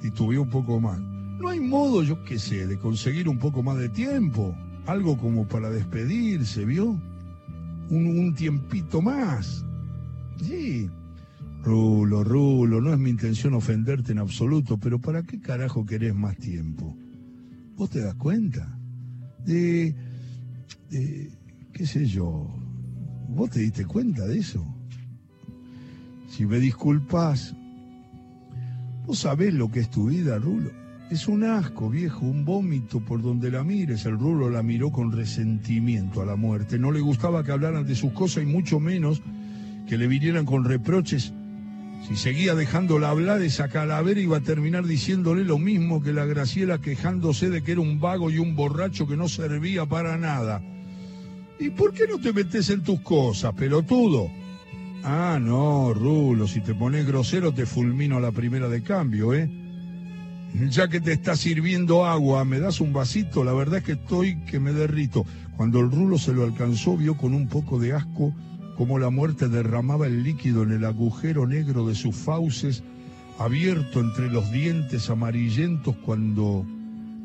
titubeó 0.00 0.42
un 0.42 0.50
poco 0.50 0.80
más. 0.80 1.11
No 1.42 1.48
hay 1.48 1.58
modo, 1.58 2.04
yo 2.04 2.22
qué 2.22 2.38
sé, 2.38 2.68
de 2.68 2.78
conseguir 2.78 3.28
un 3.28 3.36
poco 3.36 3.64
más 3.64 3.76
de 3.76 3.88
tiempo, 3.88 4.56
algo 4.86 5.18
como 5.18 5.48
para 5.48 5.70
despedirse, 5.70 6.64
¿vio? 6.64 7.02
Un, 7.90 8.32
tiempito 8.36 9.02
más. 9.02 9.64
Sí, 10.40 10.88
Rulo, 11.64 12.22
Rulo, 12.22 12.80
no 12.80 12.92
es 12.92 12.98
mi 13.00 13.10
intención 13.10 13.54
ofenderte 13.54 14.12
en 14.12 14.20
absoluto, 14.20 14.78
pero 14.78 15.00
¿para 15.00 15.24
qué 15.24 15.40
carajo 15.40 15.84
querés 15.84 16.14
más 16.14 16.36
tiempo? 16.36 16.96
¿Vos 17.74 17.90
te 17.90 18.02
das 18.02 18.14
cuenta? 18.14 18.78
De, 19.44 19.96
de, 20.90 21.28
qué 21.72 21.86
sé 21.86 22.06
yo, 22.06 22.48
¿vos 23.30 23.50
te 23.50 23.58
diste 23.58 23.84
cuenta 23.84 24.28
de 24.28 24.38
eso? 24.38 24.64
Si 26.28 26.46
me 26.46 26.60
disculpas, 26.60 27.52
vos 29.04 29.18
sabés 29.18 29.52
lo 29.52 29.72
que 29.72 29.80
es 29.80 29.90
tu 29.90 30.06
vida, 30.06 30.38
Rulo. 30.38 30.81
Es 31.12 31.28
un 31.28 31.44
asco, 31.44 31.90
viejo, 31.90 32.24
un 32.24 32.46
vómito 32.46 32.98
por 32.98 33.20
donde 33.20 33.50
la 33.50 33.62
mires. 33.62 34.06
El 34.06 34.18
Rulo 34.18 34.48
la 34.48 34.62
miró 34.62 34.90
con 34.90 35.12
resentimiento 35.12 36.22
a 36.22 36.24
la 36.24 36.36
muerte. 36.36 36.78
No 36.78 36.90
le 36.90 37.00
gustaba 37.00 37.44
que 37.44 37.52
hablaran 37.52 37.84
de 37.84 37.94
sus 37.94 38.12
cosas 38.12 38.44
y 38.44 38.46
mucho 38.46 38.80
menos 38.80 39.20
que 39.86 39.98
le 39.98 40.06
vinieran 40.06 40.46
con 40.46 40.64
reproches 40.64 41.34
si 42.08 42.16
seguía 42.16 42.54
dejándola 42.54 43.10
hablar, 43.10 43.42
esa 43.42 43.68
calavera 43.68 44.20
iba 44.20 44.38
a 44.38 44.40
terminar 44.40 44.86
diciéndole 44.86 45.44
lo 45.44 45.58
mismo 45.58 46.02
que 46.02 46.14
la 46.14 46.24
Graciela 46.24 46.78
quejándose 46.78 47.50
de 47.50 47.62
que 47.62 47.72
era 47.72 47.82
un 47.82 48.00
vago 48.00 48.30
y 48.30 48.38
un 48.38 48.56
borracho 48.56 49.06
que 49.06 49.18
no 49.18 49.28
servía 49.28 49.84
para 49.84 50.16
nada. 50.16 50.62
¿Y 51.60 51.68
por 51.68 51.92
qué 51.92 52.06
no 52.08 52.18
te 52.18 52.32
metes 52.32 52.70
en 52.70 52.82
tus 52.82 53.00
cosas, 53.02 53.52
pelotudo? 53.52 54.30
Ah, 55.04 55.38
no, 55.38 55.92
Rulo, 55.92 56.48
si 56.48 56.62
te 56.62 56.74
pones 56.74 57.06
grosero 57.06 57.52
te 57.52 57.66
fulmino 57.66 58.16
a 58.16 58.20
la 58.20 58.32
primera 58.32 58.70
de 58.70 58.82
cambio, 58.82 59.34
¿eh? 59.34 59.61
Ya 60.54 60.88
que 60.88 61.00
te 61.00 61.12
está 61.12 61.34
sirviendo 61.34 62.04
agua, 62.04 62.44
¿me 62.44 62.60
das 62.60 62.80
un 62.80 62.92
vasito? 62.92 63.42
La 63.42 63.54
verdad 63.54 63.78
es 63.78 63.84
que 63.84 63.92
estoy 63.92 64.36
que 64.44 64.60
me 64.60 64.72
derrito. 64.72 65.24
Cuando 65.56 65.80
el 65.80 65.90
Rulo 65.90 66.18
se 66.18 66.34
lo 66.34 66.44
alcanzó, 66.44 66.96
vio 66.96 67.16
con 67.16 67.34
un 67.34 67.48
poco 67.48 67.78
de 67.78 67.94
asco 67.94 68.34
cómo 68.76 68.98
la 68.98 69.10
muerte 69.10 69.48
derramaba 69.48 70.06
el 70.06 70.22
líquido 70.22 70.62
en 70.62 70.72
el 70.72 70.84
agujero 70.84 71.46
negro 71.46 71.86
de 71.86 71.94
sus 71.94 72.14
fauces, 72.16 72.82
abierto 73.38 74.00
entre 74.00 74.30
los 74.30 74.50
dientes 74.50 75.08
amarillentos 75.08 75.96
cuando 76.04 76.66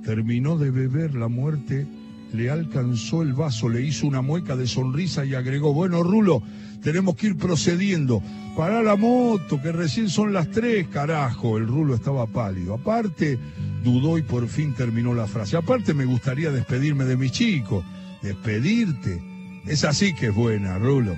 terminó 0.03 0.57
de 0.57 0.71
beber 0.71 1.15
la 1.15 1.27
muerte, 1.27 1.85
le 2.33 2.49
alcanzó 2.49 3.21
el 3.21 3.33
vaso, 3.33 3.69
le 3.69 3.81
hizo 3.81 4.07
una 4.07 4.21
mueca 4.21 4.55
de 4.55 4.67
sonrisa 4.67 5.25
y 5.25 5.33
agregó, 5.35 5.73
bueno, 5.73 6.03
Rulo, 6.03 6.43
tenemos 6.81 7.15
que 7.15 7.27
ir 7.27 7.37
procediendo. 7.37 8.21
Para 8.55 8.81
la 8.81 8.95
moto, 8.95 9.61
que 9.61 9.71
recién 9.71 10.09
son 10.09 10.33
las 10.33 10.49
tres, 10.49 10.87
carajo. 10.87 11.57
El 11.57 11.67
Rulo 11.67 11.95
estaba 11.95 12.25
pálido. 12.25 12.73
Aparte, 12.73 13.37
dudó 13.83 14.17
y 14.17 14.23
por 14.23 14.47
fin 14.47 14.73
terminó 14.73 15.13
la 15.13 15.27
frase. 15.27 15.57
Aparte, 15.57 15.93
me 15.93 16.05
gustaría 16.05 16.51
despedirme 16.51 17.05
de 17.05 17.17
mi 17.17 17.29
chico. 17.29 17.83
Despedirte. 18.21 19.21
Es 19.65 19.83
así 19.83 20.13
que 20.13 20.27
es 20.27 20.33
buena, 20.33 20.79
Rulo. 20.79 21.15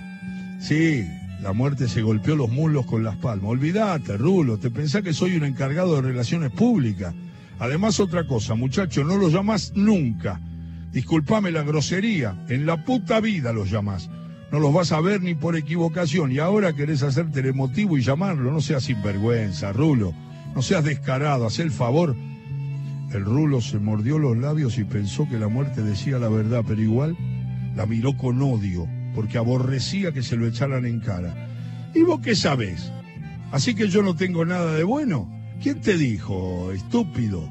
Sí, 0.59 1.05
la 1.41 1.53
muerte 1.53 1.87
se 1.87 2.01
golpeó 2.01 2.35
los 2.35 2.49
muslos 2.49 2.85
con 2.85 3.03
las 3.03 3.15
palmas. 3.15 3.51
Olvídate, 3.51 4.17
Rulo, 4.17 4.57
te 4.57 4.69
pensás 4.69 5.01
que 5.01 5.13
soy 5.13 5.37
un 5.37 5.45
encargado 5.45 5.95
de 5.95 6.01
relaciones 6.01 6.51
públicas. 6.51 7.13
Además, 7.59 7.99
otra 7.99 8.27
cosa, 8.27 8.55
muchacho, 8.55 9.03
no 9.03 9.17
lo 9.17 9.29
llamás 9.29 9.71
nunca. 9.75 10.41
Disculpame 10.91 11.51
la 11.51 11.63
grosería, 11.63 12.43
en 12.50 12.65
la 12.65 12.84
puta 12.84 13.19
vida 13.19 13.53
los 13.53 13.69
llamás. 13.69 14.10
No 14.51 14.60
los 14.60 14.74
vas 14.74 14.91
a 14.91 15.01
ver 15.01 15.22
ni 15.22 15.36
por 15.36 15.55
equivocación 15.55 16.31
y 16.31 16.39
ahora 16.39 16.74
querés 16.74 17.03
hacerte 17.03 17.41
el 17.41 17.48
emotivo 17.48 17.98
y 17.98 18.01
llamarlo. 18.01 18.51
No 18.51 18.62
seas 18.62 18.86
sinvergüenza, 18.86 19.72
Rulo. 19.72 20.13
No 20.55 20.63
seas 20.63 20.84
descarado, 20.84 21.46
haz 21.46 21.60
el 21.60 21.69
favor. 21.69 22.15
El 23.12 23.25
Rulo 23.25 23.62
se 23.62 23.79
mordió 23.79 24.17
los 24.17 24.38
labios 24.38 24.79
y 24.79 24.84
pensó 24.84 25.27
que 25.29 25.39
la 25.39 25.48
muerte 25.48 25.84
decía 25.84 26.17
la 26.17 26.29
verdad, 26.29 26.63
pero 26.67 26.81
igual 26.81 27.15
la 27.75 27.86
miró 27.86 28.17
con 28.17 28.41
odio 28.41 28.88
porque 29.13 29.38
aborrecía 29.38 30.12
que 30.12 30.24
se 30.24 30.38
lo 30.38 30.48
echaran 30.48 30.86
en 30.86 31.00
cara. 31.00 31.36
¿Y 31.93 32.01
vos 32.01 32.19
qué 32.22 32.36
sabés? 32.36 32.91
Así 33.51 33.75
que 33.75 33.88
yo 33.88 34.01
no 34.01 34.15
tengo 34.15 34.46
nada 34.46 34.74
de 34.74 34.84
bueno. 34.84 35.29
¿Quién 35.62 35.81
te 35.81 35.98
dijo, 35.98 36.72
estúpido? 36.72 37.48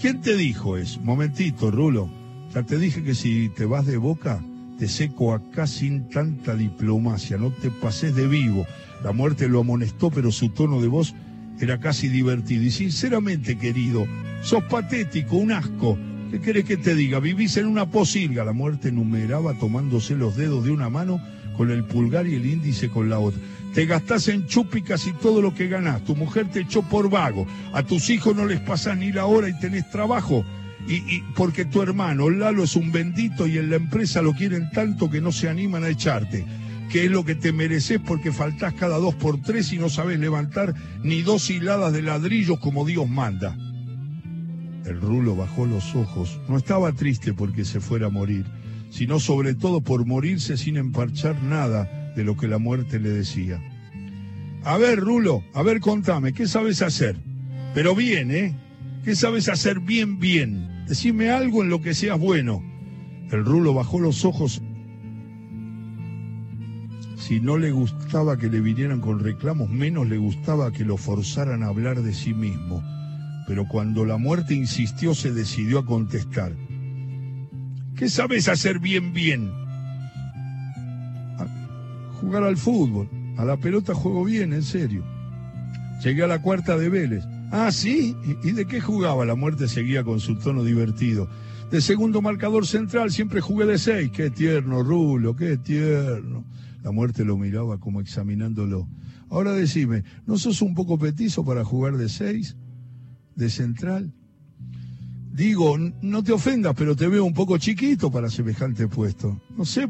¿Quién 0.00 0.20
te 0.20 0.36
dijo 0.36 0.76
eso? 0.76 1.00
Momentito, 1.02 1.70
Rulo. 1.70 2.19
Ya 2.54 2.64
te 2.64 2.78
dije 2.78 3.04
que 3.04 3.14
si 3.14 3.48
te 3.48 3.64
vas 3.64 3.86
de 3.86 3.96
boca, 3.96 4.42
te 4.78 4.88
seco 4.88 5.34
acá 5.34 5.68
sin 5.68 6.08
tanta 6.08 6.56
diplomacia. 6.56 7.36
No 7.36 7.50
te 7.50 7.70
pases 7.70 8.14
de 8.16 8.26
vivo. 8.26 8.66
La 9.04 9.12
muerte 9.12 9.48
lo 9.48 9.60
amonestó, 9.60 10.10
pero 10.10 10.32
su 10.32 10.48
tono 10.48 10.80
de 10.80 10.88
voz 10.88 11.14
era 11.60 11.78
casi 11.78 12.08
divertido. 12.08 12.64
Y 12.64 12.72
sinceramente, 12.72 13.56
querido, 13.56 14.04
sos 14.42 14.64
patético, 14.64 15.36
un 15.36 15.52
asco. 15.52 15.96
¿Qué 16.32 16.40
querés 16.40 16.64
que 16.64 16.76
te 16.76 16.96
diga? 16.96 17.20
Vivís 17.20 17.56
en 17.56 17.66
una 17.66 17.88
posilga. 17.88 18.44
La 18.44 18.52
muerte 18.52 18.90
numeraba 18.90 19.54
tomándose 19.54 20.16
los 20.16 20.36
dedos 20.36 20.64
de 20.64 20.72
una 20.72 20.88
mano 20.88 21.20
con 21.56 21.70
el 21.70 21.84
pulgar 21.84 22.26
y 22.26 22.34
el 22.34 22.46
índice 22.46 22.88
con 22.88 23.08
la 23.10 23.20
otra. 23.20 23.40
Te 23.74 23.86
gastás 23.86 24.26
en 24.26 24.46
chupi 24.46 24.82
casi 24.82 25.12
todo 25.12 25.40
lo 25.40 25.54
que 25.54 25.68
ganás. 25.68 26.02
Tu 26.02 26.16
mujer 26.16 26.48
te 26.50 26.60
echó 26.60 26.82
por 26.82 27.10
vago. 27.10 27.46
A 27.72 27.84
tus 27.84 28.10
hijos 28.10 28.34
no 28.34 28.44
les 28.44 28.58
pasás 28.58 28.98
ni 28.98 29.12
la 29.12 29.26
hora 29.26 29.48
y 29.48 29.56
tenés 29.60 29.88
trabajo. 29.90 30.44
Y, 30.88 31.22
porque 31.36 31.64
tu 31.64 31.82
hermano 31.82 32.30
Lalo 32.30 32.64
es 32.64 32.74
un 32.74 32.90
bendito 32.90 33.46
y 33.46 33.58
en 33.58 33.70
la 33.70 33.76
empresa 33.76 34.22
lo 34.22 34.32
quieren 34.32 34.70
tanto 34.70 35.10
que 35.10 35.20
no 35.20 35.30
se 35.30 35.48
animan 35.48 35.84
a 35.84 35.88
echarte. 35.88 36.44
que 36.90 37.04
es 37.04 37.10
lo 37.10 37.24
que 37.24 37.36
te 37.36 37.52
mereces 37.52 38.00
porque 38.04 38.32
faltás 38.32 38.74
cada 38.74 38.98
dos 38.98 39.14
por 39.14 39.40
tres 39.40 39.72
y 39.72 39.78
no 39.78 39.88
sabes 39.88 40.18
levantar 40.18 40.74
ni 41.04 41.22
dos 41.22 41.48
hiladas 41.48 41.92
de 41.92 42.02
ladrillos 42.02 42.58
como 42.58 42.84
Dios 42.84 43.08
manda. 43.08 43.56
El 44.84 45.00
rulo 45.00 45.36
bajó 45.36 45.66
los 45.66 45.94
ojos. 45.94 46.40
No 46.48 46.56
estaba 46.56 46.92
triste 46.92 47.32
porque 47.32 47.64
se 47.64 47.78
fuera 47.78 48.08
a 48.08 48.10
morir, 48.10 48.44
sino 48.90 49.20
sobre 49.20 49.54
todo 49.54 49.82
por 49.82 50.04
morirse 50.04 50.56
sin 50.56 50.76
emparchar 50.76 51.40
nada 51.44 52.12
de 52.16 52.24
lo 52.24 52.36
que 52.36 52.48
la 52.48 52.58
muerte 52.58 52.98
le 52.98 53.10
decía. 53.10 53.62
A 54.64 54.76
ver, 54.76 54.98
Rulo, 54.98 55.42
a 55.54 55.62
ver, 55.62 55.80
contame, 55.80 56.32
¿qué 56.32 56.46
sabes 56.46 56.82
hacer? 56.82 57.16
Pero 57.72 57.94
bien, 57.94 58.30
¿eh? 58.30 58.54
¿Qué 59.04 59.16
sabes 59.16 59.48
hacer 59.48 59.80
bien, 59.80 60.18
bien? 60.18 60.84
Decime 60.86 61.30
algo 61.30 61.62
en 61.62 61.70
lo 61.70 61.80
que 61.80 61.94
seas 61.94 62.18
bueno. 62.18 62.62
El 63.30 63.44
Rulo 63.44 63.74
bajó 63.74 64.00
los 64.00 64.24
ojos 64.24 64.62
si 67.30 67.38
no 67.38 67.58
le 67.58 67.70
gustaba 67.70 68.38
que 68.38 68.48
le 68.48 68.60
vinieran 68.60 69.00
con 69.00 69.20
reclamos, 69.20 69.68
menos 69.68 70.08
le 70.08 70.16
gustaba 70.16 70.72
que 70.72 70.84
lo 70.84 70.96
forzaran 70.96 71.62
a 71.62 71.68
hablar 71.68 72.02
de 72.02 72.12
sí 72.12 72.34
mismo. 72.34 72.82
Pero 73.46 73.68
cuando 73.68 74.04
la 74.04 74.16
muerte 74.16 74.54
insistió, 74.54 75.14
se 75.14 75.30
decidió 75.30 75.78
a 75.78 75.86
contestar. 75.86 76.52
¿Qué 77.94 78.08
sabes 78.08 78.48
hacer 78.48 78.80
bien, 78.80 79.12
bien? 79.12 79.52
jugar 82.20 82.42
al 82.42 82.56
fútbol. 82.56 83.08
A 83.36 83.44
la 83.44 83.56
pelota 83.56 83.94
juego 83.94 84.24
bien, 84.24 84.52
en 84.52 84.64
serio. 84.64 85.04
Llegué 86.02 86.24
a 86.24 86.26
la 86.26 86.42
cuarta 86.42 86.76
de 86.76 86.88
Vélez. 86.88 87.24
Ah, 87.50 87.72
sí. 87.72 88.16
¿Y 88.42 88.52
de 88.52 88.66
qué 88.66 88.80
jugaba? 88.80 89.24
La 89.24 89.34
muerte 89.34 89.68
seguía 89.68 90.04
con 90.04 90.20
su 90.20 90.36
tono 90.36 90.62
divertido. 90.62 91.28
De 91.70 91.80
segundo 91.80 92.20
marcador 92.22 92.66
central 92.66 93.10
siempre 93.10 93.40
jugué 93.40 93.66
de 93.66 93.78
seis. 93.78 94.10
Qué 94.10 94.30
tierno, 94.30 94.82
Rulo, 94.82 95.36
qué 95.36 95.56
tierno. 95.56 96.44
La 96.82 96.90
muerte 96.90 97.24
lo 97.24 97.36
miraba 97.36 97.78
como 97.78 98.00
examinándolo. 98.00 98.88
Ahora 99.28 99.52
decime, 99.52 100.04
¿no 100.26 100.38
sos 100.38 100.62
un 100.62 100.74
poco 100.74 100.98
petizo 100.98 101.44
para 101.44 101.64
jugar 101.64 101.96
de 101.96 102.08
seis? 102.08 102.56
¿De 103.36 103.48
central? 103.50 104.12
Digo, 105.32 105.76
no 105.78 106.24
te 106.24 106.32
ofendas, 106.32 106.74
pero 106.76 106.96
te 106.96 107.06
veo 107.06 107.24
un 107.24 107.34
poco 107.34 107.56
chiquito 107.58 108.10
para 108.10 108.28
semejante 108.28 108.88
puesto. 108.88 109.40
No 109.56 109.64
sé, 109.64 109.88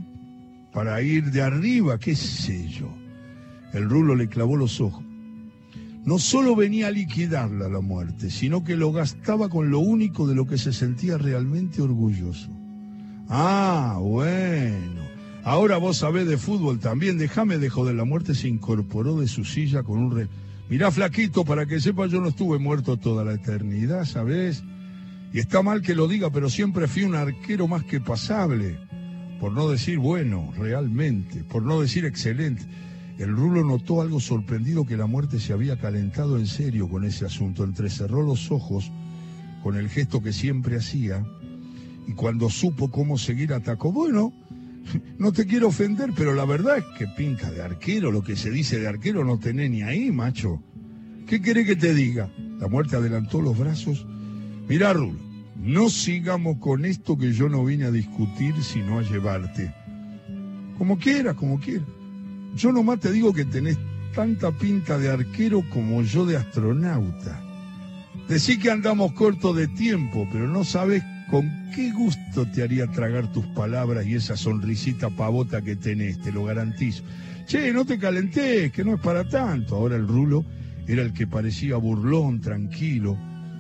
para 0.73 1.01
ir 1.01 1.31
de 1.31 1.41
arriba, 1.41 1.99
qué 1.99 2.15
sé 2.15 2.69
yo. 2.69 2.93
El 3.73 3.89
rulo 3.89 4.15
le 4.15 4.29
clavó 4.29 4.57
los 4.57 4.81
ojos. 4.81 5.05
No 6.05 6.19
solo 6.19 6.57
venía 6.57 6.89
a 6.89 6.91
liquidarla 6.91 7.69
la 7.69 7.81
muerte, 7.81 8.31
sino 8.31 8.65
que 8.65 8.77
lo 8.77 8.91
gastaba 8.91 9.49
con 9.49 9.71
lo 9.71 9.81
único 9.81 10.27
de 10.27 10.35
lo 10.35 10.47
que 10.47 10.57
se 10.57 10.73
sentía 10.73 11.19
realmente 11.19 11.83
orgulloso. 11.83 12.51
Ah, 13.29 13.99
bueno. 14.01 15.01
Ahora 15.45 15.77
vos 15.77 15.99
sabés 15.99 16.27
de 16.27 16.39
fútbol 16.39 16.79
también, 16.79 17.19
déjame 17.19 17.59
de 17.59 17.71
joder. 17.71 17.95
La 17.95 18.05
muerte 18.05 18.35
se 18.35 18.49
incorporó 18.49 19.21
de 19.21 19.29
su 19.29 19.45
silla 19.45 19.83
con 19.83 19.99
un 19.99 20.17
re... 20.17 20.29
Mirá, 20.69 20.91
flaquito, 20.91 21.45
para 21.45 21.67
que 21.67 21.81
sepa, 21.81 22.07
yo 22.07 22.21
no 22.21 22.29
estuve 22.29 22.59
muerto 22.59 22.97
toda 22.97 23.25
la 23.25 23.35
eternidad, 23.35 24.05
¿sabés? 24.05 24.63
Y 25.33 25.39
está 25.39 25.63
mal 25.63 25.83
que 25.83 25.95
lo 25.95 26.09
diga, 26.09 26.31
pero 26.31 26.49
siempre 26.49 26.89
fui 26.89 27.03
un 27.03 27.15
arquero 27.15 27.69
más 27.69 27.85
que 27.85 28.01
pasable. 28.01 28.79
Por 29.41 29.53
no 29.53 29.69
decir 29.69 29.99
bueno, 29.99 30.53
realmente. 30.57 31.45
Por 31.45 31.63
no 31.63 31.81
decir 31.81 32.05
excelente. 32.05 32.65
El 33.21 33.37
rulo 33.37 33.63
notó 33.63 34.01
algo 34.01 34.19
sorprendido 34.19 34.87
que 34.87 34.97
la 34.97 35.05
muerte 35.05 35.41
se 35.41 35.53
había 35.53 35.79
calentado 35.79 36.39
en 36.39 36.47
serio 36.47 36.89
con 36.89 37.05
ese 37.05 37.27
asunto. 37.27 37.65
Entrecerró 37.65 38.23
los 38.23 38.51
ojos 38.51 38.91
con 39.63 39.77
el 39.77 39.91
gesto 39.91 40.23
que 40.23 40.33
siempre 40.33 40.79
hacía. 40.79 41.23
Y 42.09 42.15
cuando 42.15 42.49
supo 42.49 42.91
cómo 42.91 43.19
seguir, 43.19 43.53
atacó. 43.53 43.93
Bueno, 43.93 44.33
no 45.19 45.33
te 45.33 45.45
quiero 45.45 45.69
ofender, 45.69 46.13
pero 46.17 46.35
la 46.35 46.47
verdad 46.47 46.79
es 46.79 46.85
que 46.97 47.09
pinta 47.09 47.51
de 47.51 47.61
arquero, 47.61 48.11
lo 48.11 48.25
que 48.25 48.37
se 48.37 48.51
dice 48.51 48.81
de 48.81 48.89
arquero 48.89 49.23
no 49.23 49.39
tenés 49.39 49.71
ni 49.71 49.83
ahí, 49.83 50.11
macho. 50.11 50.63
¿Qué 51.27 51.43
querés 51.43 51.67
que 51.67 51.77
te 51.77 51.93
diga? 51.93 52.31
La 52.59 52.69
muerte 52.69 52.97
adelantó 52.97 53.43
los 53.43 53.59
brazos. 53.59 54.07
Mirá, 54.67 54.95
Rulo, 54.95 55.21
no 55.57 55.91
sigamos 55.91 56.57
con 56.57 56.87
esto 56.87 57.19
que 57.19 57.35
yo 57.35 57.51
no 57.51 57.67
vine 57.67 57.85
a 57.85 57.91
discutir, 57.91 58.55
sino 58.63 58.99
a 58.99 59.03
llevarte. 59.03 59.75
Como 60.79 60.99
quieras, 60.99 61.35
como 61.35 61.61
quieras. 61.61 62.00
Yo 62.55 62.73
nomás 62.73 63.01
te 63.01 63.13
digo 63.13 63.33
que 63.33 63.45
tenés 63.45 63.79
tanta 64.15 64.51
pinta 64.53 64.99
de 64.99 65.11
arquero 65.11 65.63
como 65.71 66.03
yo 66.03 66.27
de 66.27 66.37
astronauta. 66.37 67.41
Decí 68.29 68.59
que 68.59 68.71
andamos 68.71 69.13
cortos 69.13 69.57
de 69.57 69.69
tiempo, 69.69 70.29
pero 70.33 70.47
no 70.47 70.65
sabes 70.65 71.03
con 71.31 71.49
qué 71.75 71.93
gusto 71.93 72.47
te 72.47 72.63
haría 72.63 72.87
tragar 72.89 73.33
tus 73.33 73.47
palabras 73.47 74.07
y 74.07 74.15
esa 74.15 74.37
sonrisita 74.37 75.11
pavota 75.11 75.63
que 75.63 75.77
tenés, 75.77 76.21
te 76.21 76.33
lo 76.33 76.45
garantizo. 76.45 77.05
Che, 77.47 77.73
no 77.73 77.85
te 77.85 77.99
calentés, 77.99 78.73
que 78.73 78.85
no 78.85 78.95
es 78.95 79.01
para 79.01 79.29
tanto. 79.29 79.77
Ahora 79.77 79.97
el 79.97 80.07
rulo 80.07 80.45
era 80.87 81.03
el 81.03 81.13
que 81.13 81.27
parecía 81.27 81.77
burlón, 81.77 82.41
tranquilo, 82.41 83.17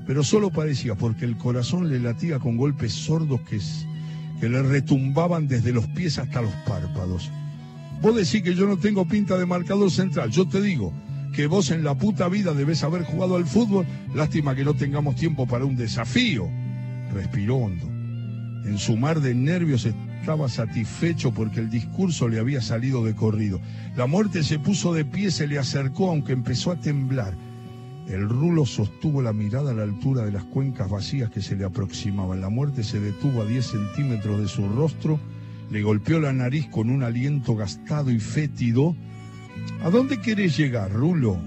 pero 0.06 0.24
solo 0.24 0.50
parecía 0.50 0.94
porque 0.94 1.24
el 1.24 1.36
corazón 1.36 1.88
le 1.88 2.00
latía 2.00 2.38
con 2.38 2.56
golpes 2.56 2.92
sordos 2.92 3.40
que, 3.42 3.60
que 4.40 4.48
le 4.48 4.62
retumbaban 4.62 5.46
desde 5.46 5.72
los 5.72 5.86
pies 5.88 6.18
hasta 6.18 6.42
los 6.42 6.52
párpados. 6.66 7.30
Vos 8.00 8.16
decís 8.16 8.42
que 8.42 8.54
yo 8.54 8.66
no 8.66 8.78
tengo 8.78 9.06
pinta 9.06 9.36
de 9.36 9.46
marcador 9.46 9.90
central, 9.90 10.30
yo 10.30 10.48
te 10.48 10.60
digo 10.60 10.92
que 11.34 11.46
vos 11.46 11.70
en 11.70 11.84
la 11.84 11.94
puta 11.94 12.28
vida 12.28 12.54
debes 12.54 12.82
haber 12.82 13.04
jugado 13.04 13.36
al 13.36 13.46
fútbol, 13.46 13.86
lástima 14.14 14.54
que 14.54 14.64
no 14.64 14.74
tengamos 14.74 15.16
tiempo 15.16 15.46
para 15.46 15.64
un 15.64 15.76
desafío 15.76 16.48
respiró 17.12 17.56
hondo. 17.56 17.86
En 18.64 18.78
su 18.78 18.96
mar 18.96 19.20
de 19.20 19.34
nervios 19.34 19.86
estaba 19.86 20.48
satisfecho 20.48 21.32
porque 21.32 21.60
el 21.60 21.70
discurso 21.70 22.28
le 22.28 22.38
había 22.38 22.60
salido 22.60 23.04
de 23.04 23.14
corrido. 23.14 23.60
La 23.96 24.06
muerte 24.06 24.42
se 24.42 24.58
puso 24.58 24.92
de 24.92 25.04
pie, 25.04 25.30
se 25.30 25.46
le 25.46 25.58
acercó, 25.58 26.10
aunque 26.10 26.32
empezó 26.32 26.70
a 26.70 26.76
temblar. 26.76 27.34
El 28.06 28.28
rulo 28.28 28.66
sostuvo 28.66 29.22
la 29.22 29.32
mirada 29.32 29.70
a 29.70 29.74
la 29.74 29.84
altura 29.84 30.24
de 30.24 30.32
las 30.32 30.44
cuencas 30.44 30.90
vacías 30.90 31.30
que 31.30 31.42
se 31.42 31.56
le 31.56 31.64
aproximaban. 31.64 32.40
La 32.40 32.48
muerte 32.48 32.82
se 32.82 33.00
detuvo 33.00 33.42
a 33.42 33.46
10 33.46 33.64
centímetros 33.64 34.40
de 34.40 34.48
su 34.48 34.68
rostro, 34.68 35.20
le 35.70 35.82
golpeó 35.82 36.20
la 36.20 36.32
nariz 36.32 36.66
con 36.66 36.90
un 36.90 37.02
aliento 37.02 37.54
gastado 37.54 38.10
y 38.10 38.18
fétido. 38.18 38.96
¿A 39.82 39.90
dónde 39.90 40.20
querés 40.20 40.56
llegar, 40.56 40.92
rulo? 40.92 41.38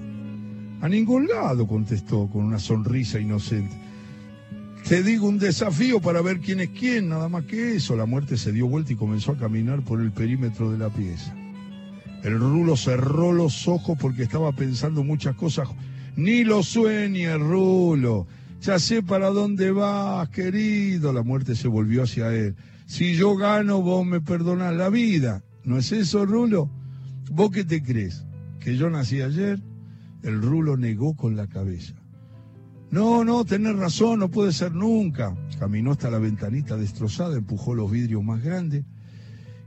A 0.82 0.90
ningún 0.90 1.28
lado, 1.28 1.68
contestó 1.68 2.28
con 2.28 2.44
una 2.44 2.60
sonrisa 2.60 3.20
inocente. 3.20 3.76
Te 4.88 5.02
digo 5.02 5.28
un 5.28 5.40
desafío 5.40 6.02
para 6.02 6.22
ver 6.22 6.40
quién 6.40 6.60
es 6.60 6.70
quién, 6.70 7.10
nada 7.10 7.30
más 7.30 7.46
que 7.46 7.76
eso. 7.76 7.96
La 7.96 8.06
muerte 8.06 8.38
se 8.38 8.52
dio 8.52 8.68
vuelta 8.68 8.92
y 8.92 8.98
comenzó 8.98 9.32
a 9.32 9.38
caminar 9.38 9.82
por 9.82 10.02
el 10.02 10.12
perímetro 10.12 10.72
de 10.72 10.78
la 10.78 10.90
pieza. 10.90 11.34
El 12.24 12.40
rulo 12.40 12.76
cerró 12.78 13.34
los 13.34 13.68
ojos 13.68 13.98
porque 14.00 14.24
estaba 14.24 14.52
pensando 14.54 15.04
muchas 15.04 15.36
cosas. 15.36 15.70
Ni 16.16 16.44
lo 16.44 16.64
sueñe, 16.64 17.38
rulo. 17.38 18.28
Ya 18.62 18.80
sé 18.80 19.04
para 19.04 19.30
dónde 19.30 19.72
vas, 19.72 20.30
querido. 20.30 21.12
La 21.12 21.24
muerte 21.24 21.56
se 21.56 21.68
volvió 21.68 22.04
hacia 22.04 22.34
él. 22.34 22.56
Si 22.86 23.16
yo 23.16 23.36
gano, 23.36 23.82
vos 23.82 24.06
me 24.06 24.22
perdonás 24.22 24.76
la 24.76 24.90
vida. 24.90 25.44
¿No 25.64 25.78
es 25.78 25.92
eso, 25.92 26.26
rulo? 26.26 26.70
¿Vos 27.32 27.52
qué 27.52 27.64
te 27.64 27.82
crees? 27.82 28.26
¿Que 28.60 28.76
yo 28.78 28.90
nací 28.90 29.22
ayer? 29.22 29.62
El 30.22 30.42
rulo 30.42 30.78
negó 30.78 31.16
con 31.16 31.36
la 31.36 31.48
cabeza. 31.48 31.94
No, 32.92 33.24
no, 33.24 33.44
tenés 33.44 33.76
razón, 33.76 34.20
no 34.20 34.30
puede 34.30 34.52
ser 34.52 34.74
nunca. 34.74 35.36
Caminó 35.58 35.92
hasta 35.92 36.12
la 36.12 36.20
ventanita 36.20 36.78
destrozada, 36.78 37.36
empujó 37.38 37.74
los 37.74 37.90
vidrios 37.90 38.24
más 38.24 38.44
grandes 38.44 38.86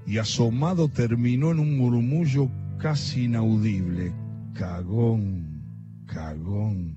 y 0.07 0.19
asomado 0.19 0.89
terminó 0.89 1.51
en 1.51 1.59
un 1.59 1.77
murmullo 1.77 2.49
casi 2.79 3.25
inaudible. 3.25 4.13
Cagón, 4.55 5.63
cagón. 6.07 6.97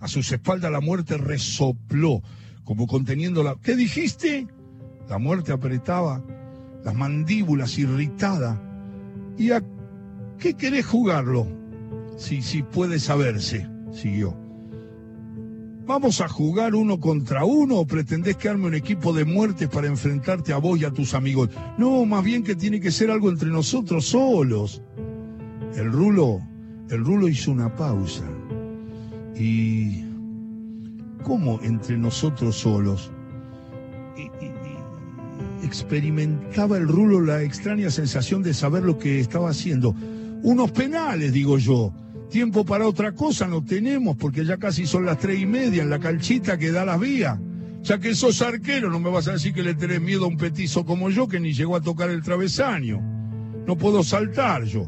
A 0.00 0.08
sus 0.08 0.30
espaldas 0.30 0.70
la 0.70 0.80
muerte 0.80 1.16
resopló, 1.16 2.22
como 2.64 2.86
conteniendo 2.86 3.42
la... 3.42 3.56
¿Qué 3.62 3.74
dijiste? 3.74 4.46
La 5.08 5.18
muerte 5.18 5.52
apretaba 5.52 6.22
las 6.84 6.94
mandíbulas 6.94 7.78
irritada. 7.78 8.60
¿Y 9.36 9.50
a 9.50 9.62
qué 10.38 10.54
querés 10.54 10.86
jugarlo? 10.86 11.46
Si, 12.16 12.42
si 12.42 12.62
puede 12.62 13.00
saberse, 13.00 13.68
siguió. 13.92 14.36
¿Vamos 15.86 16.22
a 16.22 16.28
jugar 16.28 16.74
uno 16.74 16.98
contra 16.98 17.44
uno 17.44 17.76
o 17.76 17.86
pretendés 17.86 18.36
que 18.36 18.48
arme 18.48 18.68
un 18.68 18.74
equipo 18.74 19.12
de 19.12 19.26
muertes 19.26 19.68
para 19.68 19.86
enfrentarte 19.86 20.54
a 20.54 20.56
vos 20.56 20.80
y 20.80 20.86
a 20.86 20.90
tus 20.90 21.12
amigos? 21.12 21.50
No, 21.76 22.06
más 22.06 22.24
bien 22.24 22.42
que 22.42 22.54
tiene 22.54 22.80
que 22.80 22.90
ser 22.90 23.10
algo 23.10 23.28
entre 23.28 23.50
nosotros 23.50 24.06
solos. 24.06 24.80
El 25.76 25.92
rulo, 25.92 26.40
el 26.88 27.04
rulo 27.04 27.28
hizo 27.28 27.52
una 27.52 27.74
pausa. 27.74 28.24
¿Y 29.36 30.04
cómo 31.22 31.60
entre 31.62 31.98
nosotros 31.98 32.56
solos? 32.56 33.10
Experimentaba 35.64 36.76
el 36.76 36.88
rulo 36.88 37.20
la 37.20 37.42
extraña 37.42 37.90
sensación 37.90 38.42
de 38.42 38.54
saber 38.54 38.82
lo 38.82 38.98
que 38.98 39.20
estaba 39.20 39.50
haciendo. 39.50 39.94
Unos 40.42 40.70
penales, 40.72 41.32
digo 41.32 41.58
yo 41.58 41.92
Tiempo 42.34 42.64
para 42.64 42.88
otra 42.88 43.12
cosa 43.12 43.46
no 43.46 43.62
tenemos 43.62 44.16
porque 44.16 44.44
ya 44.44 44.56
casi 44.56 44.86
son 44.86 45.06
las 45.06 45.18
tres 45.18 45.38
y 45.38 45.46
media 45.46 45.84
en 45.84 45.88
la 45.88 46.00
calchita 46.00 46.58
que 46.58 46.72
da 46.72 46.84
las 46.84 46.98
vías. 46.98 47.38
Ya 47.82 48.00
que 48.00 48.14
sos 48.16 48.42
arquero, 48.42 48.90
no 48.90 48.98
me 48.98 49.08
vas 49.08 49.28
a 49.28 49.34
decir 49.34 49.52
que 49.52 49.62
le 49.62 49.74
tenés 49.74 50.00
miedo 50.00 50.24
a 50.24 50.26
un 50.28 50.36
petizo 50.36 50.84
como 50.84 51.10
yo 51.10 51.28
que 51.28 51.38
ni 51.38 51.52
llegó 51.52 51.76
a 51.76 51.80
tocar 51.80 52.10
el 52.10 52.22
travesaño. 52.22 53.00
no 53.66 53.78
puedo 53.78 54.02
saltar 54.02 54.64
yo. 54.64 54.84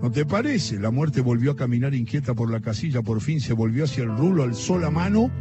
¿No 0.00 0.12
te 0.12 0.24
parece? 0.24 0.78
La 0.78 0.92
muerte 0.92 1.20
volvió 1.20 1.50
a 1.50 1.56
caminar 1.56 1.94
inquieta 1.96 2.34
por 2.34 2.48
la 2.48 2.60
casilla, 2.60 3.02
por 3.02 3.20
fin 3.20 3.40
se 3.40 3.54
volvió 3.54 3.82
hacia 3.82 4.04
el 4.04 4.16
rulo, 4.16 4.44
alzó 4.44 4.78
la 4.78 4.90
mano, 4.90 5.32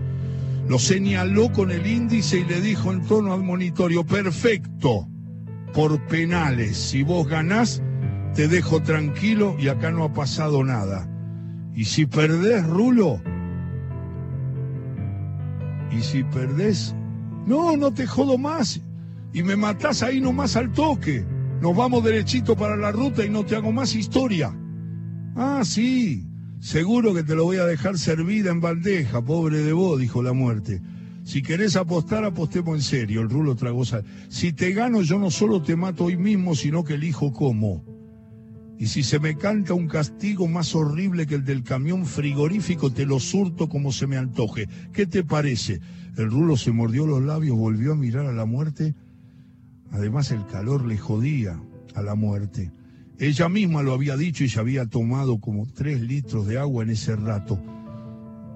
lo 0.67 0.79
señaló 0.79 1.51
con 1.51 1.71
el 1.71 1.87
índice 1.87 2.39
y 2.39 2.45
le 2.45 2.59
dijo 2.61 2.91
en 2.91 3.05
tono 3.05 3.33
admonitorio, 3.33 4.05
perfecto, 4.05 5.07
por 5.73 6.05
penales, 6.07 6.77
si 6.77 7.03
vos 7.03 7.27
ganás, 7.27 7.81
te 8.35 8.47
dejo 8.47 8.81
tranquilo 8.83 9.55
y 9.57 9.69
acá 9.69 9.91
no 9.91 10.03
ha 10.03 10.13
pasado 10.13 10.63
nada. 10.63 11.09
Y 11.73 11.85
si 11.85 12.05
perdés, 12.05 12.65
rulo, 12.65 13.21
y 15.91 16.01
si 16.01 16.23
perdés, 16.23 16.95
no, 17.45 17.77
no 17.77 17.93
te 17.93 18.05
jodo 18.05 18.37
más, 18.37 18.81
y 19.31 19.43
me 19.43 19.55
matás 19.55 20.03
ahí 20.03 20.19
nomás 20.19 20.55
al 20.55 20.71
toque. 20.71 21.25
Nos 21.61 21.75
vamos 21.75 22.03
derechito 22.03 22.55
para 22.55 22.75
la 22.75 22.91
ruta 22.91 23.25
y 23.25 23.29
no 23.29 23.45
te 23.45 23.55
hago 23.55 23.71
más 23.71 23.95
historia. 23.95 24.55
Ah, 25.35 25.61
sí, 25.63 26.26
seguro 26.59 27.13
que 27.13 27.23
te 27.23 27.35
lo 27.35 27.43
voy 27.43 27.57
a 27.57 27.65
dejar 27.65 27.97
servida 27.97 28.51
en 28.51 28.61
bandeja, 28.61 29.21
pobre 29.23 29.59
de 29.59 29.73
vos, 29.73 29.99
dijo 29.99 30.23
la 30.23 30.33
muerte. 30.33 30.81
Si 31.23 31.41
querés 31.41 31.75
apostar, 31.75 32.23
apostemos 32.23 32.75
en 32.75 32.81
serio, 32.81 33.21
el 33.21 33.29
rulo 33.29 33.55
tragó 33.55 33.83
sal. 33.85 34.05
Si 34.29 34.53
te 34.53 34.71
gano, 34.71 35.01
yo 35.01 35.19
no 35.19 35.29
solo 35.29 35.61
te 35.61 35.75
mato 35.75 36.05
hoy 36.05 36.17
mismo, 36.17 36.55
sino 36.55 36.83
que 36.83 36.93
elijo 36.93 37.33
cómo. 37.33 37.83
Y 38.79 38.87
si 38.87 39.03
se 39.03 39.19
me 39.19 39.35
canta 39.35 39.73
un 39.73 39.87
castigo 39.87 40.47
más 40.47 40.75
horrible 40.75 41.25
que 41.27 41.35
el 41.35 41.43
del 41.43 41.63
camión 41.63 42.05
frigorífico, 42.05 42.91
te 42.91 43.05
lo 43.05 43.19
surto 43.19 43.67
como 43.67 43.91
se 43.91 44.07
me 44.07 44.17
antoje. 44.17 44.69
¿Qué 44.93 45.05
te 45.05 45.23
parece? 45.23 45.81
El 46.15 46.31
rulo 46.31 46.57
se 46.57 46.71
mordió 46.71 47.05
los 47.05 47.21
labios, 47.23 47.57
volvió 47.57 47.93
a 47.93 47.95
mirar 47.95 48.25
a 48.27 48.33
la 48.33 48.45
muerte 48.45 48.95
Además 49.91 50.31
el 50.31 50.45
calor 50.45 50.85
le 50.85 50.97
jodía 50.97 51.59
a 51.95 52.01
la 52.01 52.15
muerte. 52.15 52.71
Ella 53.19 53.49
misma 53.49 53.81
lo 53.81 53.93
había 53.93 54.15
dicho 54.15 54.43
y 54.43 54.49
se 54.49 54.59
había 54.59 54.85
tomado 54.85 55.39
como 55.39 55.65
tres 55.65 56.01
litros 56.01 56.45
de 56.45 56.59
agua 56.59 56.83
en 56.83 56.91
ese 56.91 57.15
rato. 57.15 57.59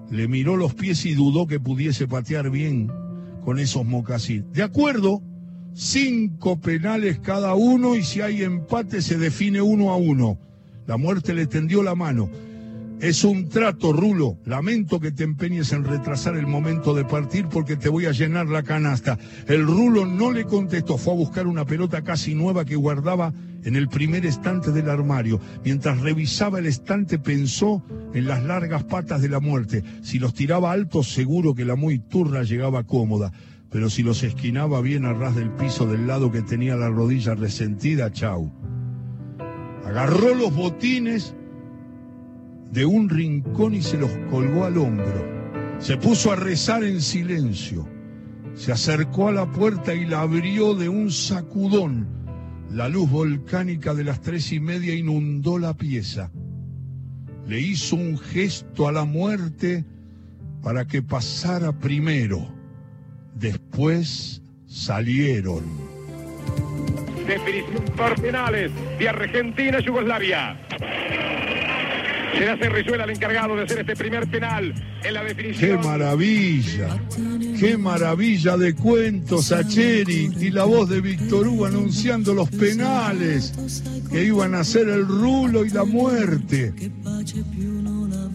Le 0.08 0.28
miró 0.28 0.56
los 0.56 0.74
pies 0.74 1.04
y 1.04 1.14
dudó 1.14 1.48
que 1.48 1.58
pudiese 1.58 2.06
patear 2.06 2.48
bien 2.50 2.90
con 3.44 3.58
esos 3.58 3.84
mocasín. 3.84 4.46
De 4.52 4.62
acuerdo, 4.62 5.20
cinco 5.74 6.60
penales 6.60 7.18
cada 7.18 7.54
uno 7.54 7.96
y 7.96 8.04
si 8.04 8.20
hay 8.20 8.42
empate 8.42 9.02
se 9.02 9.18
define 9.18 9.60
uno 9.60 9.90
a 9.90 9.96
uno. 9.96 10.38
La 10.86 10.96
muerte 10.96 11.34
le 11.34 11.46
tendió 11.46 11.82
la 11.82 11.96
mano. 11.96 12.30
Es 13.02 13.24
un 13.24 13.48
trato, 13.48 13.92
Rulo. 13.92 14.38
Lamento 14.44 15.00
que 15.00 15.10
te 15.10 15.24
empeñes 15.24 15.72
en 15.72 15.82
retrasar 15.82 16.36
el 16.36 16.46
momento 16.46 16.94
de 16.94 17.04
partir 17.04 17.48
porque 17.48 17.74
te 17.74 17.88
voy 17.88 18.06
a 18.06 18.12
llenar 18.12 18.46
la 18.46 18.62
canasta. 18.62 19.18
El 19.48 19.66
Rulo 19.66 20.06
no 20.06 20.30
le 20.30 20.44
contestó. 20.44 20.96
Fue 20.96 21.12
a 21.12 21.16
buscar 21.16 21.48
una 21.48 21.64
pelota 21.64 22.02
casi 22.02 22.36
nueva 22.36 22.64
que 22.64 22.76
guardaba 22.76 23.32
en 23.64 23.74
el 23.74 23.88
primer 23.88 24.24
estante 24.24 24.70
del 24.70 24.88
armario. 24.88 25.40
Mientras 25.64 26.00
revisaba 26.00 26.60
el 26.60 26.66
estante 26.66 27.18
pensó 27.18 27.84
en 28.14 28.28
las 28.28 28.44
largas 28.44 28.84
patas 28.84 29.20
de 29.20 29.30
la 29.30 29.40
muerte. 29.40 29.82
Si 30.02 30.20
los 30.20 30.32
tiraba 30.32 30.70
altos 30.70 31.08
seguro 31.08 31.56
que 31.56 31.64
la 31.64 31.74
muy 31.74 31.98
turra 31.98 32.44
llegaba 32.44 32.84
cómoda. 32.84 33.32
Pero 33.68 33.90
si 33.90 34.04
los 34.04 34.22
esquinaba 34.22 34.80
bien 34.80 35.06
a 35.06 35.12
ras 35.12 35.34
del 35.34 35.50
piso 35.50 35.86
del 35.86 36.06
lado 36.06 36.30
que 36.30 36.42
tenía 36.42 36.76
la 36.76 36.88
rodilla 36.88 37.34
resentida, 37.34 38.12
chau. 38.12 38.52
Agarró 39.84 40.36
los 40.36 40.54
botines 40.54 41.34
de 42.72 42.86
un 42.86 43.08
rincón 43.10 43.74
y 43.74 43.82
se 43.82 43.98
los 43.98 44.10
colgó 44.30 44.64
al 44.64 44.78
hombro. 44.78 45.78
Se 45.78 45.98
puso 45.98 46.32
a 46.32 46.36
rezar 46.36 46.82
en 46.82 47.00
silencio. 47.00 47.86
Se 48.54 48.72
acercó 48.72 49.28
a 49.28 49.32
la 49.32 49.50
puerta 49.50 49.94
y 49.94 50.06
la 50.06 50.22
abrió 50.22 50.74
de 50.74 50.88
un 50.88 51.10
sacudón. 51.10 52.08
La 52.70 52.88
luz 52.88 53.10
volcánica 53.10 53.92
de 53.92 54.04
las 54.04 54.22
tres 54.22 54.52
y 54.52 54.60
media 54.60 54.94
inundó 54.94 55.58
la 55.58 55.74
pieza. 55.74 56.30
Le 57.46 57.60
hizo 57.60 57.96
un 57.96 58.18
gesto 58.18 58.88
a 58.88 58.92
la 58.92 59.04
muerte 59.04 59.84
para 60.62 60.86
que 60.86 61.02
pasara 61.02 61.78
primero. 61.78 62.48
Después 63.34 64.42
salieron. 64.66 65.62
Definición 67.26 67.84
por 67.96 68.20
penales 68.20 68.72
de 68.98 69.08
Argentina-Yugoslavia. 69.08 70.58
Será 72.32 72.56
Cerrizuela 72.56 73.04
el 73.04 73.10
encargado 73.10 73.56
de 73.56 73.64
hacer 73.64 73.80
este 73.80 73.94
primer 73.94 74.26
penal 74.28 74.74
en 75.04 75.14
la 75.14 75.22
definición. 75.24 75.80
¡Qué 75.80 75.88
maravilla! 75.88 76.88
¡Qué 77.58 77.76
maravilla 77.76 78.56
de 78.56 78.74
cuentos, 78.74 79.46
Sacheri! 79.46 80.30
Y 80.40 80.50
la 80.50 80.64
voz 80.64 80.88
de 80.88 81.00
Víctor 81.00 81.46
Hugo 81.46 81.66
anunciando 81.66 82.34
los 82.34 82.48
penales 82.50 83.82
que 84.10 84.24
iban 84.24 84.54
a 84.54 84.64
ser 84.64 84.88
el 84.88 85.06
rulo 85.06 85.64
y 85.64 85.70
la 85.70 85.84
muerte. 85.84 86.72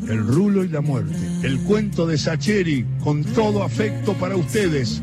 El 0.07 0.25
rulo 0.25 0.63
y 0.63 0.69
la 0.69 0.81
muerte. 0.81 1.15
El 1.43 1.59
cuento 1.59 2.05
de 2.05 2.17
Sacheri 2.17 2.85
con 3.03 3.23
todo 3.23 3.63
afecto 3.63 4.13
para 4.13 4.35
ustedes. 4.35 5.01